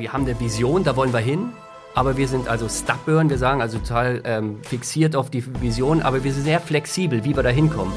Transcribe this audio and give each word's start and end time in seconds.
wir 0.00 0.12
haben 0.12 0.24
eine 0.24 0.40
Vision, 0.40 0.82
da 0.82 0.96
wollen 0.96 1.12
wir 1.12 1.20
hin. 1.20 1.52
Aber 1.94 2.16
wir 2.16 2.28
sind 2.28 2.48
also 2.48 2.68
stubborn, 2.68 3.30
wir 3.30 3.38
sagen 3.38 3.60
also 3.60 3.78
total 3.78 4.22
ähm, 4.24 4.62
fixiert 4.62 5.16
auf 5.16 5.28
die 5.28 5.44
Vision, 5.60 6.02
aber 6.02 6.22
wir 6.22 6.32
sind 6.32 6.44
sehr 6.44 6.60
flexibel, 6.60 7.24
wie 7.24 7.34
wir 7.34 7.42
da 7.42 7.48
hinkommen. 7.48 7.92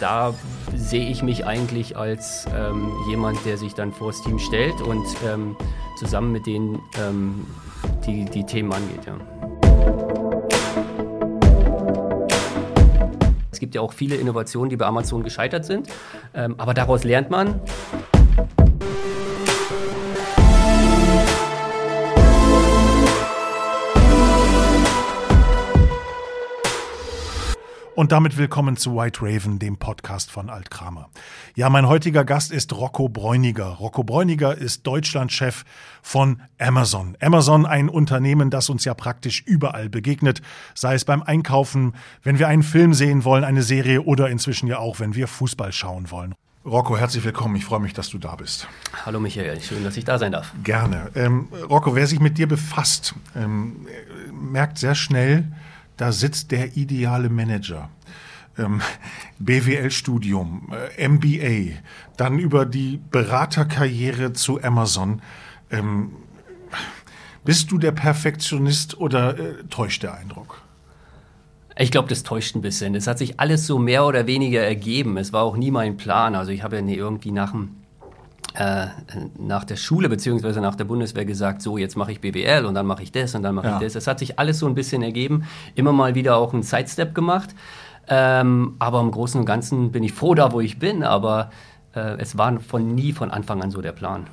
Da 0.00 0.34
sehe 0.74 1.08
ich 1.08 1.22
mich 1.22 1.46
eigentlich 1.46 1.96
als 1.96 2.46
ähm, 2.54 2.92
jemand, 3.08 3.38
der 3.46 3.56
sich 3.56 3.74
dann 3.74 3.92
vors 3.92 4.22
Team 4.22 4.38
stellt 4.38 4.80
und 4.82 5.06
ähm, 5.24 5.56
zusammen 5.96 6.32
mit 6.32 6.46
denen 6.46 6.80
ähm, 7.00 7.46
die, 8.04 8.24
die 8.24 8.44
Themen 8.44 8.72
angeht. 8.72 9.06
Ja. 9.06 9.35
Es 13.56 13.60
gibt 13.60 13.74
ja 13.74 13.80
auch 13.80 13.94
viele 13.94 14.16
Innovationen, 14.16 14.68
die 14.68 14.76
bei 14.76 14.84
Amazon 14.84 15.22
gescheitert 15.24 15.64
sind, 15.64 15.88
ähm, 16.34 16.56
aber 16.58 16.74
daraus 16.74 17.04
lernt 17.04 17.30
man. 17.30 17.58
Und 27.96 28.12
damit 28.12 28.36
willkommen 28.36 28.76
zu 28.76 28.94
White 28.94 29.20
Raven, 29.22 29.58
dem 29.58 29.78
Podcast 29.78 30.30
von 30.30 30.50
Alt 30.50 30.70
Kramer. 30.70 31.08
Ja, 31.54 31.70
mein 31.70 31.88
heutiger 31.88 32.26
Gast 32.26 32.52
ist 32.52 32.74
Rocco 32.74 33.08
Bräuniger. 33.08 33.68
Rocco 33.68 34.04
Bräuniger 34.04 34.54
ist 34.54 34.86
Deutschlandchef 34.86 35.64
von 36.02 36.42
Amazon. 36.58 37.16
Amazon, 37.22 37.64
ein 37.64 37.88
Unternehmen, 37.88 38.50
das 38.50 38.68
uns 38.68 38.84
ja 38.84 38.92
praktisch 38.92 39.42
überall 39.46 39.88
begegnet, 39.88 40.42
sei 40.74 40.92
es 40.92 41.06
beim 41.06 41.22
Einkaufen, 41.22 41.94
wenn 42.22 42.38
wir 42.38 42.48
einen 42.48 42.62
Film 42.62 42.92
sehen 42.92 43.24
wollen, 43.24 43.44
eine 43.44 43.62
Serie 43.62 44.02
oder 44.02 44.28
inzwischen 44.28 44.66
ja 44.66 44.78
auch, 44.78 45.00
wenn 45.00 45.14
wir 45.14 45.26
Fußball 45.26 45.72
schauen 45.72 46.10
wollen. 46.10 46.34
Rocco, 46.66 46.98
herzlich 46.98 47.24
willkommen. 47.24 47.56
Ich 47.56 47.64
freue 47.64 47.80
mich, 47.80 47.94
dass 47.94 48.10
du 48.10 48.18
da 48.18 48.34
bist. 48.36 48.68
Hallo 49.06 49.20
Michael, 49.20 49.58
schön, 49.62 49.82
dass 49.84 49.96
ich 49.96 50.04
da 50.04 50.18
sein 50.18 50.32
darf. 50.32 50.52
Gerne. 50.62 51.12
Ähm, 51.14 51.48
Rocco, 51.70 51.94
wer 51.94 52.06
sich 52.06 52.20
mit 52.20 52.36
dir 52.36 52.46
befasst, 52.46 53.14
ähm, 53.34 53.86
merkt 54.34 54.76
sehr 54.76 54.94
schnell, 54.94 55.50
da 55.96 56.12
sitzt 56.12 56.50
der 56.50 56.76
ideale 56.76 57.30
Manager. 57.30 57.88
Ähm, 58.58 58.80
BWL-Studium, 59.38 60.72
äh, 60.96 61.08
MBA, 61.08 61.78
dann 62.16 62.38
über 62.38 62.64
die 62.64 63.00
Beraterkarriere 63.10 64.32
zu 64.32 64.62
Amazon. 64.62 65.20
Ähm, 65.70 66.12
bist 67.44 67.70
du 67.70 67.78
der 67.78 67.92
Perfektionist 67.92 68.98
oder 68.98 69.38
äh, 69.38 69.64
täuscht 69.70 70.02
der 70.02 70.14
Eindruck? 70.14 70.62
Ich 71.78 71.90
glaube, 71.90 72.08
das 72.08 72.22
täuscht 72.22 72.56
ein 72.56 72.62
bisschen. 72.62 72.94
Es 72.94 73.06
hat 73.06 73.18
sich 73.18 73.38
alles 73.38 73.66
so 73.66 73.78
mehr 73.78 74.06
oder 74.06 74.26
weniger 74.26 74.62
ergeben. 74.62 75.18
Es 75.18 75.32
war 75.32 75.42
auch 75.42 75.56
nie 75.56 75.70
mein 75.70 75.98
Plan. 75.98 76.34
Also 76.34 76.50
ich 76.50 76.62
habe 76.62 76.76
ja 76.76 76.82
nie 76.82 76.94
irgendwie 76.94 77.32
nach 77.32 77.50
dem 77.50 77.76
äh, 78.54 78.86
nach 79.38 79.64
der 79.64 79.76
Schule 79.76 80.08
beziehungsweise 80.08 80.62
nach 80.62 80.74
der 80.74 80.84
Bundeswehr 80.84 81.26
gesagt, 81.26 81.60
so 81.60 81.76
jetzt 81.76 81.94
mache 81.94 82.12
ich 82.12 82.20
BWL 82.20 82.64
und 82.64 82.74
dann 82.74 82.86
mache 82.86 83.02
ich 83.02 83.12
das 83.12 83.34
und 83.34 83.42
dann 83.42 83.54
mache 83.54 83.66
ja. 83.66 83.76
ich 83.76 83.82
das. 83.82 83.94
Es 83.94 84.06
hat 84.06 84.18
sich 84.18 84.38
alles 84.38 84.58
so 84.58 84.66
ein 84.66 84.74
bisschen 84.74 85.02
ergeben, 85.02 85.44
immer 85.74 85.92
mal 85.92 86.14
wieder 86.14 86.36
auch 86.36 86.54
einen 86.54 86.62
Sidestep 86.62 87.14
gemacht. 87.14 87.50
Ähm, 88.08 88.76
aber 88.78 89.00
im 89.00 89.10
Großen 89.10 89.40
und 89.40 89.46
Ganzen 89.46 89.90
bin 89.90 90.02
ich 90.02 90.12
froh 90.12 90.34
da, 90.34 90.52
wo 90.52 90.60
ich 90.60 90.78
bin, 90.78 91.02
aber 91.02 91.50
äh, 91.94 92.18
es 92.18 92.38
war 92.38 92.60
von 92.60 92.94
nie 92.94 93.12
von 93.12 93.30
Anfang 93.30 93.62
an 93.62 93.70
so 93.70 93.80
der 93.80 93.92
Plan. 93.92 94.26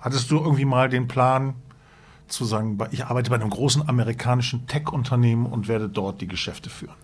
Hattest 0.00 0.30
du 0.30 0.38
irgendwie 0.38 0.64
mal 0.64 0.88
den 0.88 1.08
Plan 1.08 1.54
zu 2.28 2.44
sagen, 2.44 2.78
ich 2.90 3.06
arbeite 3.06 3.30
bei 3.30 3.36
einem 3.36 3.50
großen 3.50 3.88
amerikanischen 3.88 4.66
Tech-Unternehmen 4.66 5.46
und 5.46 5.66
werde 5.66 5.88
dort 5.88 6.20
die 6.20 6.28
Geschäfte 6.28 6.70
führen? 6.70 6.94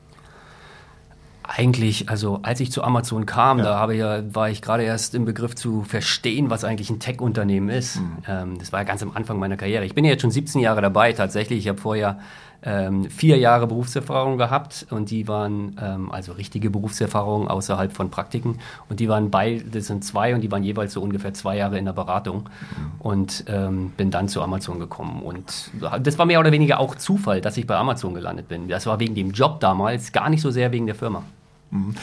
Eigentlich, 1.42 2.08
also 2.08 2.40
als 2.42 2.60
ich 2.60 2.72
zu 2.72 2.82
Amazon 2.82 3.26
kam, 3.26 3.58
ja. 3.58 3.64
da 3.64 3.78
habe 3.78 3.94
ja, 3.94 4.34
war 4.34 4.48
ich 4.48 4.62
gerade 4.62 4.82
erst 4.82 5.14
im 5.14 5.26
Begriff 5.26 5.54
zu 5.54 5.82
verstehen, 5.82 6.48
was 6.48 6.64
eigentlich 6.64 6.88
ein 6.88 7.00
Tech-Unternehmen 7.00 7.68
ist. 7.68 7.96
Mhm. 7.96 8.16
Ähm, 8.26 8.58
das 8.58 8.72
war 8.72 8.80
ja 8.80 8.84
ganz 8.84 9.02
am 9.02 9.12
Anfang 9.14 9.38
meiner 9.38 9.58
Karriere. 9.58 9.84
Ich 9.84 9.94
bin 9.94 10.04
ja 10.04 10.12
jetzt 10.12 10.22
schon 10.22 10.30
17 10.30 10.60
Jahre 10.62 10.80
dabei 10.80 11.12
tatsächlich. 11.12 11.58
Ich 11.58 11.68
habe 11.68 11.78
vorher 11.78 12.18
ähm, 12.64 13.10
vier 13.10 13.36
Jahre 13.36 13.66
Berufserfahrung 13.66 14.38
gehabt 14.38 14.86
und 14.90 15.10
die 15.10 15.28
waren 15.28 15.76
ähm, 15.80 16.10
also 16.10 16.32
richtige 16.32 16.70
Berufserfahrung 16.70 17.48
außerhalb 17.48 17.92
von 17.92 18.10
Praktiken 18.10 18.58
und 18.88 19.00
die 19.00 19.08
waren 19.08 19.30
bei, 19.30 19.62
das 19.70 19.86
sind 19.86 20.04
zwei 20.04 20.34
und 20.34 20.40
die 20.40 20.50
waren 20.50 20.62
jeweils 20.62 20.94
so 20.94 21.02
ungefähr 21.02 21.34
zwei 21.34 21.58
Jahre 21.58 21.78
in 21.78 21.84
der 21.84 21.92
Beratung 21.92 22.44
mhm. 22.44 23.00
und 23.00 23.44
ähm, 23.48 23.90
bin 23.96 24.10
dann 24.10 24.28
zu 24.28 24.40
Amazon 24.40 24.80
gekommen 24.80 25.22
und 25.22 25.70
das 26.00 26.18
war 26.18 26.24
mehr 26.24 26.40
oder 26.40 26.52
weniger 26.52 26.80
auch 26.80 26.94
Zufall, 26.94 27.40
dass 27.40 27.56
ich 27.58 27.66
bei 27.66 27.76
Amazon 27.76 28.14
gelandet 28.14 28.48
bin. 28.48 28.68
Das 28.68 28.86
war 28.86 28.98
wegen 28.98 29.14
dem 29.14 29.32
Job 29.32 29.60
damals, 29.60 30.12
gar 30.12 30.30
nicht 30.30 30.40
so 30.40 30.50
sehr 30.50 30.72
wegen 30.72 30.86
der 30.86 30.94
Firma. 30.94 31.22
Mhm. 31.70 31.94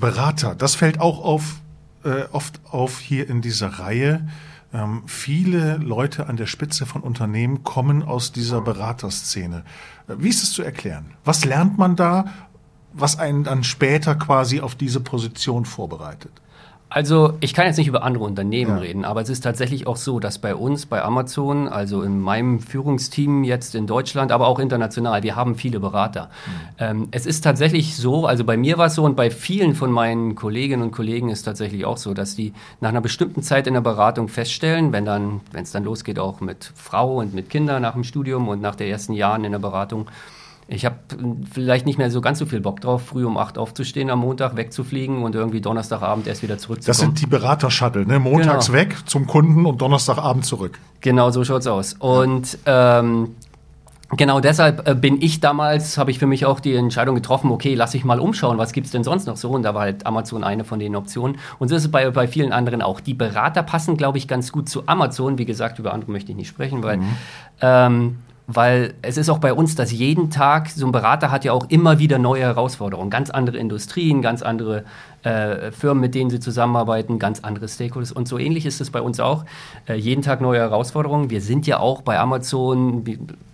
Berater, 0.00 0.54
das 0.54 0.74
fällt 0.74 0.98
auch 0.98 1.22
auf, 1.22 1.60
äh, 2.04 2.24
oft 2.32 2.60
auf 2.70 2.98
hier 2.98 3.28
in 3.28 3.42
dieser 3.42 3.68
Reihe. 3.68 4.26
Ähm, 4.72 5.02
viele 5.06 5.76
Leute 5.78 6.28
an 6.28 6.36
der 6.36 6.46
Spitze 6.46 6.86
von 6.86 7.02
Unternehmen 7.02 7.64
kommen 7.64 8.02
aus 8.02 8.32
dieser 8.32 8.60
Beraterszene. 8.60 9.64
Äh, 10.08 10.14
wie 10.18 10.28
ist 10.28 10.42
es 10.42 10.52
zu 10.52 10.62
erklären? 10.62 11.12
Was 11.24 11.44
lernt 11.44 11.76
man 11.78 11.96
da, 11.96 12.26
was 12.92 13.18
einen 13.18 13.44
dann 13.44 13.64
später 13.64 14.14
quasi 14.14 14.60
auf 14.60 14.74
diese 14.74 15.00
Position 15.00 15.64
vorbereitet? 15.64 16.32
Also 16.90 17.34
ich 17.38 17.54
kann 17.54 17.66
jetzt 17.66 17.76
nicht 17.76 17.86
über 17.86 18.02
andere 18.02 18.24
Unternehmen 18.24 18.72
ja. 18.72 18.78
reden, 18.78 19.04
aber 19.04 19.20
es 19.20 19.28
ist 19.28 19.42
tatsächlich 19.42 19.86
auch 19.86 19.96
so, 19.96 20.18
dass 20.18 20.38
bei 20.38 20.56
uns, 20.56 20.86
bei 20.86 21.02
Amazon, 21.02 21.68
also 21.68 22.02
in 22.02 22.18
meinem 22.18 22.58
Führungsteam 22.58 23.44
jetzt 23.44 23.76
in 23.76 23.86
Deutschland, 23.86 24.32
aber 24.32 24.48
auch 24.48 24.58
international, 24.58 25.22
wir 25.22 25.36
haben 25.36 25.54
viele 25.54 25.78
Berater. 25.78 26.24
Mhm. 26.24 26.50
Ähm, 26.78 27.08
es 27.12 27.26
ist 27.26 27.42
tatsächlich 27.42 27.96
so, 27.96 28.26
also 28.26 28.42
bei 28.42 28.56
mir 28.56 28.76
war 28.76 28.86
es 28.86 28.96
so 28.96 29.04
und 29.04 29.14
bei 29.14 29.30
vielen 29.30 29.76
von 29.76 29.92
meinen 29.92 30.34
Kolleginnen 30.34 30.82
und 30.82 30.90
Kollegen 30.90 31.28
ist 31.28 31.44
tatsächlich 31.44 31.84
auch 31.84 31.96
so, 31.96 32.12
dass 32.12 32.34
die 32.34 32.54
nach 32.80 32.88
einer 32.88 33.00
bestimmten 33.00 33.44
Zeit 33.44 33.68
in 33.68 33.74
der 33.74 33.82
Beratung 33.82 34.26
feststellen, 34.26 34.92
wenn 34.92 35.04
dann, 35.04 35.42
wenn 35.52 35.62
es 35.62 35.70
dann 35.70 35.84
losgeht, 35.84 36.18
auch 36.18 36.40
mit 36.40 36.72
Frau 36.74 37.18
und 37.18 37.34
mit 37.34 37.50
Kindern 37.50 37.82
nach 37.82 37.92
dem 37.92 38.02
Studium 38.02 38.48
und 38.48 38.60
nach 38.60 38.74
den 38.74 38.88
ersten 38.88 39.12
Jahren 39.12 39.44
in 39.44 39.52
der 39.52 39.60
Beratung, 39.60 40.08
ich 40.70 40.84
habe 40.84 40.96
vielleicht 41.52 41.84
nicht 41.84 41.98
mehr 41.98 42.10
so 42.10 42.20
ganz 42.20 42.38
so 42.38 42.46
viel 42.46 42.60
Bock 42.60 42.80
drauf, 42.80 43.02
früh 43.06 43.24
um 43.24 43.36
acht 43.36 43.58
aufzustehen 43.58 44.08
am 44.08 44.20
Montag, 44.20 44.56
wegzufliegen 44.56 45.22
und 45.22 45.34
irgendwie 45.34 45.60
Donnerstagabend 45.60 46.28
erst 46.28 46.42
wieder 46.42 46.58
zurückzukommen. 46.58 46.86
Das 46.86 46.98
sind 46.98 47.20
die 47.20 47.26
Berater-Shuttle, 47.26 48.06
ne? 48.06 48.20
Montags 48.20 48.66
genau. 48.66 48.78
weg 48.78 48.96
zum 49.06 49.26
Kunden 49.26 49.66
und 49.66 49.80
Donnerstagabend 49.80 50.44
zurück. 50.44 50.78
Genau, 51.00 51.30
so 51.30 51.44
schaut's 51.44 51.66
aus. 51.66 51.94
Und 51.94 52.56
ähm, 52.66 53.34
Genau 54.16 54.40
deshalb 54.40 54.88
äh, 54.88 54.94
bin 54.96 55.22
ich 55.22 55.38
damals, 55.38 55.96
habe 55.96 56.10
ich 56.10 56.18
für 56.18 56.26
mich 56.26 56.44
auch 56.44 56.58
die 56.58 56.74
Entscheidung 56.74 57.14
getroffen, 57.14 57.52
okay, 57.52 57.74
lass 57.74 57.94
ich 57.94 58.04
mal 58.04 58.18
umschauen, 58.18 58.58
was 58.58 58.72
gibt's 58.72 58.90
denn 58.90 59.04
sonst 59.04 59.26
noch 59.26 59.36
so? 59.36 59.50
Und 59.50 59.62
da 59.62 59.72
war 59.72 59.82
halt 59.82 60.04
Amazon 60.04 60.42
eine 60.42 60.64
von 60.64 60.80
den 60.80 60.96
Optionen. 60.96 61.38
Und 61.60 61.68
so 61.68 61.76
ist 61.76 61.84
es 61.84 61.90
bei, 61.92 62.10
bei 62.10 62.26
vielen 62.26 62.52
anderen 62.52 62.82
auch. 62.82 62.98
Die 62.98 63.14
Berater 63.14 63.62
passen, 63.62 63.96
glaube 63.96 64.18
ich, 64.18 64.26
ganz 64.26 64.50
gut 64.50 64.68
zu 64.68 64.82
Amazon. 64.86 65.38
Wie 65.38 65.44
gesagt, 65.44 65.78
über 65.78 65.94
andere 65.94 66.10
möchte 66.10 66.32
ich 66.32 66.36
nicht 66.36 66.48
sprechen, 66.48 66.82
weil 66.82 66.96
mhm. 66.96 67.16
ähm, 67.60 68.18
weil 68.52 68.94
es 69.02 69.16
ist 69.16 69.28
auch 69.28 69.38
bei 69.38 69.52
uns, 69.52 69.74
dass 69.74 69.92
jeden 69.92 70.30
Tag, 70.30 70.68
so 70.70 70.86
ein 70.86 70.92
Berater 70.92 71.30
hat 71.30 71.44
ja 71.44 71.52
auch 71.52 71.68
immer 71.68 71.98
wieder 71.98 72.18
neue 72.18 72.42
Herausforderungen, 72.42 73.10
ganz 73.10 73.30
andere 73.30 73.58
Industrien, 73.58 74.22
ganz 74.22 74.42
andere 74.42 74.84
äh, 75.22 75.70
Firmen, 75.72 76.00
mit 76.00 76.14
denen 76.14 76.30
sie 76.30 76.40
zusammenarbeiten, 76.40 77.18
ganz 77.18 77.40
andere 77.40 77.68
Stakeholders 77.68 78.12
und 78.12 78.28
so 78.28 78.38
ähnlich 78.38 78.66
ist 78.66 78.80
es 78.80 78.90
bei 78.90 79.00
uns 79.00 79.20
auch. 79.20 79.44
Äh, 79.88 79.94
jeden 79.94 80.22
Tag 80.22 80.40
neue 80.40 80.60
Herausforderungen. 80.60 81.30
Wir 81.30 81.40
sind 81.40 81.66
ja 81.66 81.78
auch 81.78 82.02
bei 82.02 82.18
Amazon, 82.18 83.04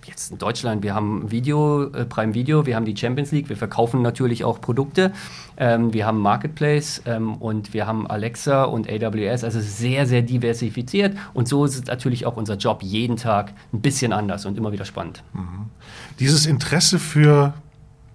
jetzt 0.05 0.31
in 0.31 0.39
Deutschland, 0.39 0.83
wir 0.83 0.95
haben 0.95 1.31
Video, 1.31 1.85
äh, 1.85 2.05
Prime 2.05 2.35
Video, 2.35 2.67
wir 2.67 2.77
haben 2.77 2.85
die 2.85 2.97
Champions 2.97 3.33
League, 3.33 3.49
wir 3.49 3.57
verkaufen 3.57 4.03
natürlich 4.03 4.45
auch 4.45 4.61
Produkte, 4.61 5.13
ähm, 5.57 5.93
wir 5.93 6.07
haben 6.07 6.21
Marketplace 6.21 7.03
ähm, 7.07 7.35
und 7.35 7.75
wir 7.75 7.87
haben 7.87 8.07
Alexa 8.07 8.65
und 8.65 8.89
AWS, 8.89 9.45
also 9.45 9.61
sehr, 9.61 10.07
sehr 10.07 10.23
diversifiziert 10.23 11.17
und 11.35 11.49
so 11.49 11.65
ist 11.65 11.87
natürlich 11.87 12.27
auch 12.27 12.37
unser 12.37 12.57
Job 12.57 12.83
jeden 12.83 13.17
Tag 13.17 13.53
ein 13.73 13.81
bisschen 13.81 14.13
anders 14.13 14.47
und 14.47 14.57
immer 14.57 14.73
wieder 14.73 14.85
spannend. 14.85 15.23
Mhm. 15.33 15.71
Dieses 16.19 16.47
Interesse 16.47 16.99
für 16.99 17.55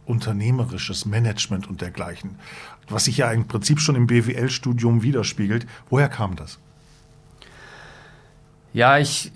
unternehmerisches 0.05 1.05
Management 1.05 1.69
und 1.69 1.81
dergleichen, 1.81 2.31
was 2.91 3.05
sich 3.05 3.17
ja 3.17 3.31
im 3.31 3.47
Prinzip 3.47 3.79
schon 3.79 3.95
im 3.95 4.07
BWL-Studium 4.07 5.03
widerspiegelt. 5.03 5.65
Woher 5.89 6.09
kam 6.09 6.35
das? 6.35 6.59
Ja, 8.73 8.97
ich 8.97 9.31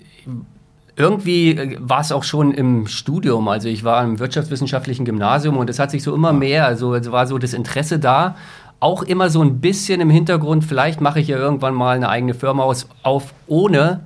irgendwie 0.96 1.50
äh, 1.50 1.76
war 1.78 2.00
es 2.00 2.10
auch 2.10 2.24
schon 2.24 2.52
im 2.52 2.86
Studium. 2.86 3.48
Also 3.48 3.68
ich 3.68 3.84
war 3.84 4.02
im 4.02 4.18
wirtschaftswissenschaftlichen 4.18 5.04
Gymnasium 5.04 5.56
und 5.56 5.70
es 5.70 5.78
hat 5.78 5.90
sich 5.90 6.02
so 6.02 6.14
immer 6.14 6.32
mehr, 6.32 6.66
also 6.66 6.94
es 6.94 7.12
war 7.12 7.26
so 7.26 7.38
das 7.38 7.52
Interesse 7.52 7.98
da. 7.98 8.36
Auch 8.80 9.02
immer 9.02 9.30
so 9.30 9.42
ein 9.42 9.60
bisschen 9.60 10.00
im 10.00 10.10
Hintergrund, 10.10 10.64
vielleicht 10.64 11.00
mache 11.00 11.20
ich 11.20 11.28
ja 11.28 11.38
irgendwann 11.38 11.74
mal 11.74 11.96
eine 11.96 12.08
eigene 12.08 12.34
Firma 12.34 12.62
aus, 12.62 12.88
auf, 13.02 13.32
ohne, 13.46 14.00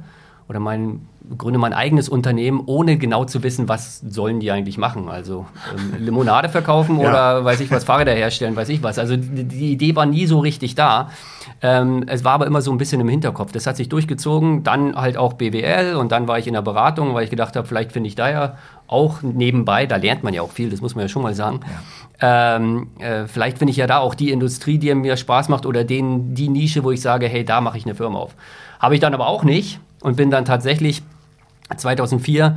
oder 0.49 0.61
mein 0.61 1.01
gründe 1.37 1.59
mein 1.59 1.73
eigenes 1.73 2.09
Unternehmen, 2.09 2.63
ohne 2.67 2.99
genau 2.99 3.25
zu 3.25 3.43
wissen, 3.43 3.69
was 3.69 4.01
sollen 4.01 4.41
die 4.41 4.51
eigentlich 4.51 4.79
machen. 4.79 5.09
Also 5.09 5.47
ähm, 5.73 6.05
Limonade 6.05 6.49
verkaufen 6.49 7.01
ja. 7.01 7.09
oder 7.09 7.45
weiß 7.45 7.61
ich 7.61 7.71
was, 7.71 7.85
Fahrräder 7.85 8.13
herstellen, 8.13 8.57
weiß 8.57 8.69
ich 8.69 8.83
was. 8.83 8.99
Also 8.99 9.17
die, 9.17 9.45
die 9.45 9.73
Idee 9.73 9.95
war 9.95 10.07
nie 10.07 10.27
so 10.27 10.41
richtig 10.41 10.75
da. 10.75 11.11
Ähm, 11.63 12.05
es 12.07 12.25
war 12.25 12.33
aber 12.33 12.47
immer 12.47 12.63
so 12.63 12.73
ein 12.73 12.79
bisschen 12.79 13.01
im 13.01 13.09
Hinterkopf. 13.09 13.53
Das 13.53 13.67
hat 13.67 13.77
sich 13.77 13.89
durchgezogen. 13.89 14.65
Dann 14.65 14.97
halt 14.97 15.17
auch 15.17 15.35
BWL 15.35 15.95
und 15.97 16.11
dann 16.11 16.27
war 16.27 16.39
ich 16.39 16.47
in 16.47 16.55
der 16.55 16.63
Beratung, 16.63 17.15
weil 17.15 17.25
ich 17.25 17.31
gedacht 17.31 17.55
habe, 17.57 17.67
vielleicht 17.67 17.93
finde 17.93 18.09
ich 18.09 18.15
da 18.15 18.31
ja 18.31 18.57
auch 18.87 19.23
nebenbei, 19.23 19.87
da 19.87 19.97
lernt 19.97 20.25
man 20.25 20.35
ja 20.35 20.43
auch 20.43 20.51
viel, 20.51 20.69
das 20.69 20.81
muss 20.81 20.97
man 20.97 21.05
ja 21.05 21.09
schon 21.09 21.23
mal 21.23 21.35
sagen. 21.35 21.61
Ja. 22.21 22.57
Ähm, 22.57 22.89
äh, 22.99 23.27
vielleicht 23.29 23.59
finde 23.59 23.71
ich 23.71 23.77
ja 23.77 23.87
da 23.87 23.99
auch 23.99 24.17
die 24.17 24.33
Industrie, 24.33 24.79
die 24.79 24.93
mir 24.97 25.17
Spaß 25.17 25.49
macht 25.49 25.65
oder 25.65 25.85
den, 25.85 26.35
die 26.35 26.49
Nische, 26.49 26.83
wo 26.83 26.91
ich 26.91 27.01
sage, 27.01 27.29
hey, 27.29 27.45
da 27.45 27.61
mache 27.61 27.79
ich 27.79 27.85
eine 27.85 27.95
Firma 27.95 28.19
auf. 28.19 28.35
Habe 28.81 28.95
ich 28.95 29.01
dann 29.01 29.15
aber 29.15 29.29
auch 29.29 29.45
nicht 29.45 29.79
und 30.03 30.17
bin 30.17 30.31
dann 30.31 30.45
tatsächlich 30.45 31.03
2004 31.77 32.57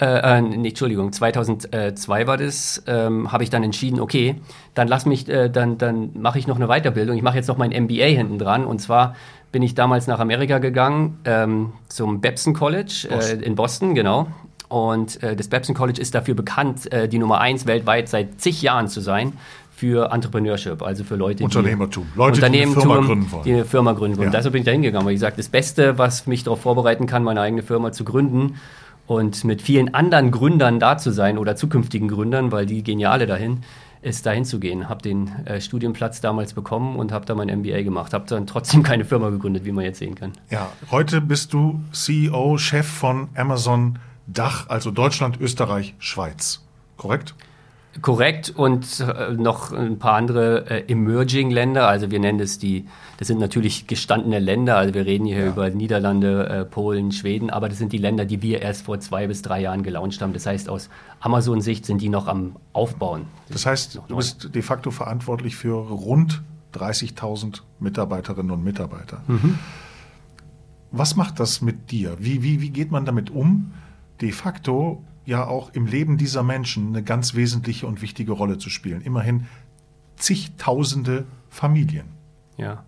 äh, 0.00 0.38
äh, 0.38 0.40
nee, 0.40 0.68
Entschuldigung, 0.68 1.12
2002 1.12 2.26
war 2.26 2.38
das, 2.38 2.82
ähm, 2.86 3.32
habe 3.32 3.44
ich 3.44 3.50
dann 3.50 3.62
entschieden, 3.62 4.00
okay, 4.00 4.36
dann 4.72 4.88
lass 4.88 5.04
mich, 5.04 5.28
äh, 5.28 5.50
dann, 5.50 5.76
dann 5.76 6.12
mache 6.14 6.38
ich 6.38 6.46
noch 6.46 6.56
eine 6.56 6.68
Weiterbildung. 6.68 7.16
Ich 7.16 7.22
mache 7.22 7.36
jetzt 7.36 7.48
noch 7.48 7.58
mein 7.58 7.70
MBA 7.70 8.06
hinten 8.06 8.38
dran. 8.38 8.64
Und 8.64 8.78
zwar 8.80 9.14
bin 9.52 9.60
ich 9.60 9.74
damals 9.74 10.06
nach 10.06 10.18
Amerika 10.18 10.58
gegangen 10.58 11.18
ähm, 11.26 11.74
zum 11.88 12.22
Babson 12.22 12.54
College 12.54 13.08
äh, 13.10 13.44
in 13.44 13.56
Boston, 13.56 13.94
genau. 13.94 14.28
Und 14.70 15.22
äh, 15.22 15.36
das 15.36 15.48
Babson 15.48 15.74
College 15.74 16.00
ist 16.00 16.14
dafür 16.14 16.34
bekannt, 16.34 16.90
äh, 16.92 17.08
die 17.08 17.18
Nummer 17.18 17.40
eins 17.40 17.66
weltweit 17.66 18.08
seit 18.08 18.40
zig 18.40 18.62
Jahren 18.62 18.88
zu 18.88 19.00
sein 19.00 19.34
für 19.80 20.12
Entrepreneurship, 20.12 20.82
also 20.82 21.04
für 21.04 21.16
Leute, 21.16 21.42
Unternehmertum. 21.42 22.06
die 22.12 22.18
Leute, 22.18 22.34
Unternehmen 22.34 22.74
die 22.74 22.80
eine 22.80 22.82
Firma 22.82 23.06
gründen 23.06 23.32
wollen. 23.32 23.44
Die 23.44 23.52
eine 23.54 23.64
Firma 23.64 23.92
gründen 23.92 24.18
wollen. 24.18 24.28
Ja. 24.28 24.36
Deshalb 24.36 24.52
bin 24.52 24.60
ich 24.60 24.66
da 24.66 24.72
hingegangen, 24.72 25.06
weil 25.06 25.14
ich 25.14 25.20
sage, 25.20 25.36
das 25.38 25.48
Beste, 25.48 25.96
was 25.96 26.26
mich 26.26 26.44
darauf 26.44 26.60
vorbereiten 26.60 27.06
kann, 27.06 27.24
meine 27.24 27.40
eigene 27.40 27.62
Firma 27.62 27.90
zu 27.90 28.04
gründen 28.04 28.56
und 29.06 29.42
mit 29.44 29.62
vielen 29.62 29.94
anderen 29.94 30.32
Gründern 30.32 30.80
da 30.80 30.98
zu 30.98 31.12
sein 31.12 31.38
oder 31.38 31.56
zukünftigen 31.56 32.08
Gründern, 32.08 32.52
weil 32.52 32.66
die 32.66 32.82
Geniale 32.82 33.26
dahin, 33.26 33.60
ist 34.02 34.26
dahin 34.26 34.44
zu 34.44 34.60
gehen. 34.60 34.90
Habe 34.90 35.00
den 35.00 35.28
äh, 35.46 35.62
Studienplatz 35.62 36.20
damals 36.20 36.52
bekommen 36.52 36.96
und 36.96 37.10
habe 37.10 37.24
da 37.24 37.34
mein 37.34 37.48
MBA 37.48 37.80
gemacht. 37.80 38.12
Habe 38.12 38.26
dann 38.28 38.46
trotzdem 38.46 38.82
keine 38.90 39.06
Firma 39.06 39.30
gegründet, 39.30 39.64
wie 39.64 39.72
man 39.72 39.84
jetzt 39.86 39.98
sehen 39.98 40.14
kann. 40.14 40.32
Ja, 40.50 40.70
heute 40.90 41.22
bist 41.22 41.54
du 41.54 41.80
CEO, 41.92 42.58
Chef 42.58 42.86
von 42.86 43.30
Amazon 43.34 43.98
Dach, 44.26 44.68
also 44.68 44.90
Deutschland, 44.90 45.40
Österreich, 45.40 45.94
Schweiz. 45.98 46.60
Korrekt? 46.98 47.34
Korrekt 48.02 48.50
und 48.50 49.00
äh, 49.00 49.32
noch 49.32 49.72
ein 49.72 49.98
paar 49.98 50.14
andere 50.14 50.70
äh, 50.70 50.92
Emerging 50.92 51.50
Länder, 51.50 51.88
also 51.88 52.12
wir 52.12 52.20
nennen 52.20 52.38
das 52.38 52.58
die, 52.58 52.86
das 53.18 53.26
sind 53.26 53.40
natürlich 53.40 53.88
gestandene 53.88 54.38
Länder, 54.38 54.76
also 54.76 54.94
wir 54.94 55.06
reden 55.06 55.26
hier 55.26 55.40
ja. 55.40 55.48
über 55.48 55.70
Niederlande, 55.70 56.48
äh, 56.48 56.64
Polen, 56.64 57.10
Schweden, 57.10 57.50
aber 57.50 57.68
das 57.68 57.78
sind 57.78 57.92
die 57.92 57.98
Länder, 57.98 58.26
die 58.26 58.42
wir 58.42 58.62
erst 58.62 58.84
vor 58.84 59.00
zwei 59.00 59.26
bis 59.26 59.42
drei 59.42 59.60
Jahren 59.60 59.82
gelauncht 59.82 60.22
haben. 60.22 60.32
Das 60.32 60.46
heißt, 60.46 60.68
aus 60.68 60.88
Amazon-Sicht 61.18 61.84
sind 61.84 62.00
die 62.00 62.08
noch 62.08 62.28
am 62.28 62.56
Aufbauen. 62.72 63.26
Das, 63.48 63.62
das 63.62 63.66
heißt, 63.66 64.00
du 64.06 64.16
bist 64.16 64.54
de 64.54 64.62
facto 64.62 64.92
verantwortlich 64.92 65.56
für 65.56 65.74
rund 65.74 66.42
30.000 66.74 67.62
Mitarbeiterinnen 67.80 68.52
und 68.52 68.62
Mitarbeiter. 68.62 69.22
Mhm. 69.26 69.58
Was 70.92 71.16
macht 71.16 71.40
das 71.40 71.60
mit 71.60 71.90
dir? 71.90 72.16
Wie, 72.20 72.44
wie, 72.44 72.60
wie 72.60 72.70
geht 72.70 72.92
man 72.92 73.04
damit 73.04 73.30
um, 73.30 73.72
de 74.20 74.30
facto 74.30 75.02
ja 75.30 75.46
auch 75.46 75.70
im 75.72 75.86
Leben 75.86 76.18
dieser 76.18 76.42
Menschen 76.42 76.88
eine 76.88 77.02
ganz 77.04 77.34
wesentliche 77.34 77.86
und 77.86 78.02
wichtige 78.02 78.32
Rolle 78.32 78.58
zu 78.58 78.68
spielen. 78.68 79.00
Immerhin 79.00 79.46
zigtausende 80.16 81.24
Familien. 81.48 82.06
Ja. 82.56 82.84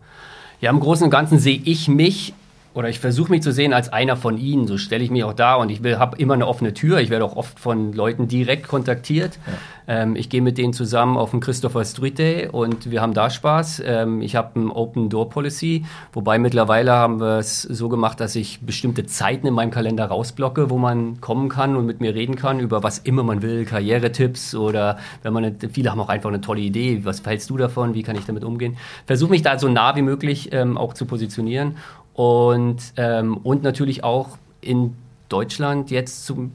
Ja, 0.60 0.70
im 0.70 0.80
Großen 0.80 1.04
und 1.04 1.10
Ganzen 1.10 1.38
sehe 1.38 1.60
ich 1.64 1.88
mich 1.88 2.34
oder 2.74 2.88
ich 2.88 2.98
versuche 3.00 3.30
mich 3.30 3.42
zu 3.42 3.52
sehen 3.52 3.72
als 3.72 3.92
einer 3.92 4.16
von 4.16 4.38
ihnen. 4.38 4.66
So 4.66 4.78
stelle 4.78 5.04
ich 5.04 5.10
mich 5.10 5.24
auch 5.24 5.34
da 5.34 5.56
und 5.56 5.70
ich 5.70 5.82
habe 5.84 6.16
immer 6.19 6.34
eine 6.34 6.46
offene 6.46 6.72
Tür. 6.74 7.00
Ich 7.00 7.10
werde 7.10 7.24
auch 7.24 7.36
oft 7.36 7.58
von 7.58 7.92
Leuten 7.92 8.28
direkt 8.28 8.66
kontaktiert. 8.69 9.38
Ja. 9.46 9.52
Ähm, 9.88 10.16
ich 10.16 10.28
gehe 10.30 10.42
mit 10.42 10.58
denen 10.58 10.72
zusammen 10.72 11.16
auf 11.16 11.32
den 11.32 11.40
Christopher 11.40 11.84
Street 11.84 12.19
Day 12.19 12.48
und 12.48 12.90
wir 12.90 13.00
haben 13.00 13.14
da 13.14 13.30
Spaß. 13.30 13.82
Ähm, 13.84 14.22
ich 14.22 14.36
habe 14.36 14.58
ein 14.58 14.70
Open 14.70 15.08
Door 15.08 15.30
Policy, 15.30 15.84
wobei 16.12 16.38
mittlerweile 16.38 16.92
haben 16.92 17.20
wir 17.20 17.38
es 17.38 17.62
so 17.62 17.88
gemacht, 17.88 18.20
dass 18.20 18.36
ich 18.36 18.60
bestimmte 18.60 19.06
Zeiten 19.06 19.46
in 19.46 19.54
meinem 19.54 19.70
Kalender 19.70 20.06
rausblocke, 20.06 20.70
wo 20.70 20.78
man 20.78 21.20
kommen 21.20 21.48
kann 21.48 21.76
und 21.76 21.86
mit 21.86 22.00
mir 22.00 22.14
reden 22.14 22.36
kann 22.36 22.60
über 22.60 22.82
was 22.82 22.98
immer 22.98 23.22
man 23.22 23.42
will, 23.42 23.64
Karrieretipps 23.64 24.54
oder 24.54 24.98
wenn 25.22 25.32
man 25.32 25.56
viele 25.72 25.90
haben 25.90 26.00
auch 26.00 26.08
einfach 26.08 26.28
eine 26.28 26.40
tolle 26.40 26.60
Idee. 26.60 27.00
Was 27.04 27.24
hältst 27.24 27.50
du 27.50 27.56
davon? 27.56 27.94
Wie 27.94 28.02
kann 28.02 28.16
ich 28.16 28.24
damit 28.24 28.44
umgehen? 28.44 28.76
Versuche 29.06 29.30
mich 29.30 29.42
da 29.42 29.58
so 29.58 29.69
nah 29.69 29.96
wie 29.96 30.02
möglich 30.02 30.50
ähm, 30.52 30.78
auch 30.78 30.94
zu 30.94 31.06
positionieren 31.06 31.76
und, 32.14 32.78
ähm, 32.96 33.36
und 33.38 33.62
natürlich 33.62 34.04
auch 34.04 34.38
in 34.60 34.96
Deutschland 35.32 35.90
jetzt 35.90 36.26
zu, 36.26 36.50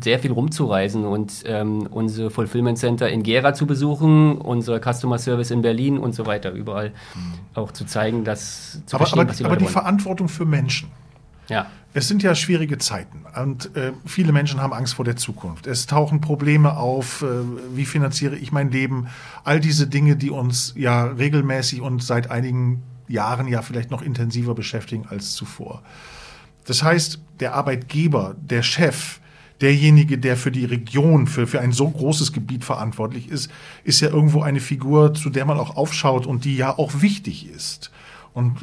sehr 0.00 0.20
viel 0.20 0.30
rumzureisen 0.30 1.04
und 1.04 1.42
ähm, 1.44 1.88
unsere 1.90 2.30
Fulfillment 2.30 2.78
Center 2.78 3.08
in 3.08 3.24
Gera 3.24 3.52
zu 3.52 3.66
besuchen, 3.66 4.38
unser 4.38 4.80
Customer 4.80 5.18
Service 5.18 5.50
in 5.50 5.60
Berlin 5.60 5.98
und 5.98 6.14
so 6.14 6.24
weiter, 6.24 6.52
überall 6.52 6.90
mhm. 6.90 7.32
auch 7.54 7.72
zu 7.72 7.84
zeigen, 7.84 8.22
dass 8.22 8.80
zu 8.86 8.96
aber, 8.96 9.12
aber, 9.12 9.24
die, 9.24 9.44
aber 9.44 9.56
die 9.56 9.66
Verantwortung 9.66 10.28
für 10.28 10.44
Menschen. 10.44 10.88
Ja. 11.48 11.66
Es 11.94 12.06
sind 12.08 12.22
ja 12.22 12.34
schwierige 12.34 12.78
Zeiten 12.78 13.24
und 13.40 13.74
äh, 13.74 13.92
viele 14.04 14.30
Menschen 14.32 14.60
haben 14.60 14.72
Angst 14.72 14.94
vor 14.94 15.04
der 15.04 15.16
Zukunft. 15.16 15.66
Es 15.66 15.86
tauchen 15.86 16.20
Probleme 16.20 16.76
auf, 16.76 17.22
äh, 17.22 17.26
wie 17.74 17.86
finanziere 17.86 18.36
ich 18.36 18.52
mein 18.52 18.70
Leben, 18.70 19.08
all 19.42 19.58
diese 19.58 19.88
Dinge, 19.88 20.14
die 20.14 20.30
uns 20.30 20.74
ja 20.76 21.04
regelmäßig 21.04 21.80
und 21.80 22.02
seit 22.04 22.30
einigen 22.30 22.82
Jahren 23.08 23.48
ja 23.48 23.62
vielleicht 23.62 23.90
noch 23.90 24.02
intensiver 24.02 24.54
beschäftigen 24.54 25.06
als 25.08 25.32
zuvor. 25.34 25.82
Das 26.66 26.82
heißt, 26.82 27.20
der 27.40 27.54
Arbeitgeber, 27.54 28.34
der 28.40 28.62
Chef, 28.62 29.20
derjenige, 29.60 30.18
der 30.18 30.36
für 30.36 30.50
die 30.50 30.64
Region, 30.64 31.26
für, 31.26 31.46
für 31.46 31.60
ein 31.60 31.72
so 31.72 31.88
großes 31.88 32.32
Gebiet 32.32 32.64
verantwortlich 32.64 33.28
ist, 33.28 33.50
ist 33.84 34.00
ja 34.00 34.08
irgendwo 34.08 34.42
eine 34.42 34.60
Figur, 34.60 35.14
zu 35.14 35.30
der 35.30 35.44
man 35.44 35.58
auch 35.58 35.76
aufschaut 35.76 36.26
und 36.26 36.44
die 36.44 36.56
ja 36.56 36.76
auch 36.76 37.00
wichtig 37.00 37.48
ist. 37.48 37.90
Und 38.34 38.58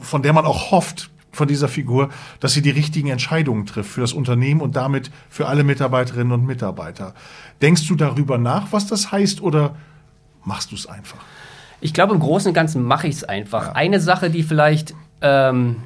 von 0.00 0.22
der 0.22 0.32
man 0.32 0.46
auch 0.46 0.72
hofft, 0.72 1.10
von 1.36 1.46
dieser 1.46 1.68
Figur, 1.68 2.08
dass 2.40 2.54
sie 2.54 2.62
die 2.62 2.70
richtigen 2.70 3.08
Entscheidungen 3.08 3.66
trifft 3.66 3.90
für 3.90 4.00
das 4.00 4.14
Unternehmen 4.14 4.60
und 4.60 4.74
damit 4.74 5.10
für 5.28 5.46
alle 5.46 5.62
Mitarbeiterinnen 5.62 6.32
und 6.32 6.46
Mitarbeiter. 6.46 7.14
Denkst 7.60 7.86
du 7.86 7.94
darüber 7.94 8.38
nach, 8.38 8.72
was 8.72 8.86
das 8.86 9.12
heißt, 9.12 9.42
oder 9.42 9.76
machst 10.44 10.72
du 10.72 10.74
es 10.74 10.86
einfach? 10.86 11.18
Ich 11.80 11.92
glaube, 11.92 12.14
im 12.14 12.20
Großen 12.20 12.48
und 12.48 12.54
Ganzen 12.54 12.82
mache 12.82 13.08
ich 13.08 13.16
es 13.16 13.24
einfach. 13.24 13.68
Ja. 13.68 13.72
Eine 13.72 14.00
Sache, 14.00 14.30
die 14.30 14.42
vielleicht, 14.42 14.94
ähm, 15.20 15.76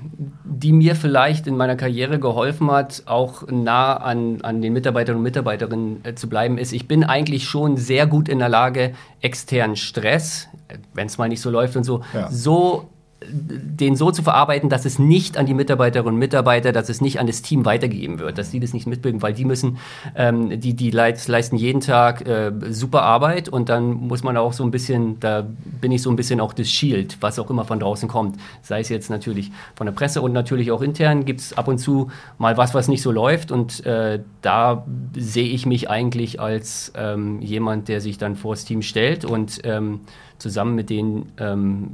die 0.45 0.73
mir 0.73 0.95
vielleicht 0.95 1.47
in 1.47 1.57
meiner 1.57 1.77
Karriere 1.77 2.19
geholfen 2.19 2.71
hat, 2.71 3.03
auch 3.07 3.47
nah 3.49 3.97
an, 3.97 4.41
an 4.43 4.63
den 4.63 4.73
Mitarbeitern 4.73 5.17
und 5.17 5.23
Mitarbeiterinnen 5.23 6.05
äh, 6.05 6.15
zu 6.15 6.29
bleiben, 6.29 6.59
ist, 6.59 6.73
ich 6.73 6.87
bin 6.87 7.05
eigentlich 7.05 7.45
schon 7.45 7.77
sehr 7.77 8.07
gut 8.07 8.29
in 8.29 8.39
der 8.39 8.49
Lage, 8.49 8.95
externen 9.21 9.77
Stress, 9.77 10.49
äh, 10.69 10.79
wenn 10.95 11.07
es 11.07 11.19
mal 11.19 11.29
nicht 11.29 11.41
so 11.41 11.51
läuft 11.51 11.77
und 11.77 11.85
so, 11.85 12.03
ja. 12.13 12.31
so 12.31 12.89
den 13.22 13.96
so 13.96 14.11
zu 14.11 14.22
verarbeiten, 14.22 14.70
dass 14.70 14.84
es 14.84 14.99
nicht 14.99 15.37
an 15.37 15.44
die 15.44 15.52
Mitarbeiterinnen 15.52 16.14
und 16.14 16.19
Mitarbeiter, 16.19 16.72
dass 16.72 16.88
es 16.88 17.00
nicht 17.00 17.20
an 17.20 17.26
das 17.26 17.43
Team 17.43 17.67
weitergegeben 17.67 18.19
wird, 18.19 18.38
dass 18.38 18.50
die 18.50 18.61
das 18.61 18.72
nicht 18.72 18.87
mitbilden, 18.87 19.20
weil 19.20 19.34
die 19.34 19.44
müssen, 19.44 19.78
ähm, 20.14 20.58
die, 20.58 20.75
die 20.75 20.90
leisten 20.90 21.56
jeden 21.56 21.81
Tag 21.81 22.26
äh, 22.26 22.50
super 22.70 23.02
Arbeit 23.02 23.49
und 23.49 23.69
dann 23.69 23.93
muss 23.93 24.22
man 24.22 24.37
auch 24.37 24.55
so 24.55 24.64
ein 24.64 24.70
bisschen, 24.70 25.20
da 25.20 25.46
bin 25.81 25.93
ich 25.93 26.02
so 26.02 26.11
ein 26.11 26.17
bisschen 26.17 26.40
auch 26.40 26.55
das 26.55 26.69
Shield, 26.69 27.19
was 27.20 27.38
auch 27.38 27.50
immer 27.50 27.64
von 27.64 27.78
draußen 27.78 28.08
kommt. 28.08 28.37
Sei 28.62 28.81
es 28.81 28.88
jetzt 28.88 29.11
natürlich 29.11 29.53
von 29.74 29.86
der 29.86 29.93
Presse 29.93 30.22
und 30.22 30.32
natürlich 30.32 30.72
auch 30.72 30.81
intern 30.81 31.24
gibt 31.27 31.41
es 31.41 31.56
ab 31.56 31.69
und 31.69 31.79
zu 31.79 32.10
mal 32.39 32.56
was, 32.56 32.72
was 32.74 32.89
nicht 32.89 33.03
so 33.03 33.12
läuft 33.12 33.53
und 33.53 33.84
äh, 33.84 34.20
da 34.41 34.86
sehe 35.15 35.48
ich 35.48 35.67
mich 35.67 35.91
eigentlich 35.91 36.41
als 36.41 36.93
ähm, 36.96 37.43
jemand, 37.43 37.89
der 37.89 38.00
sich 38.00 38.17
dann 38.17 38.36
vors 38.36 38.65
Team 38.65 38.81
stellt 38.81 39.27
und 39.27 39.60
ähm, 39.65 40.00
zusammen 40.39 40.74
mit 40.74 40.89
denen 40.89 41.32
ähm, 41.39 41.91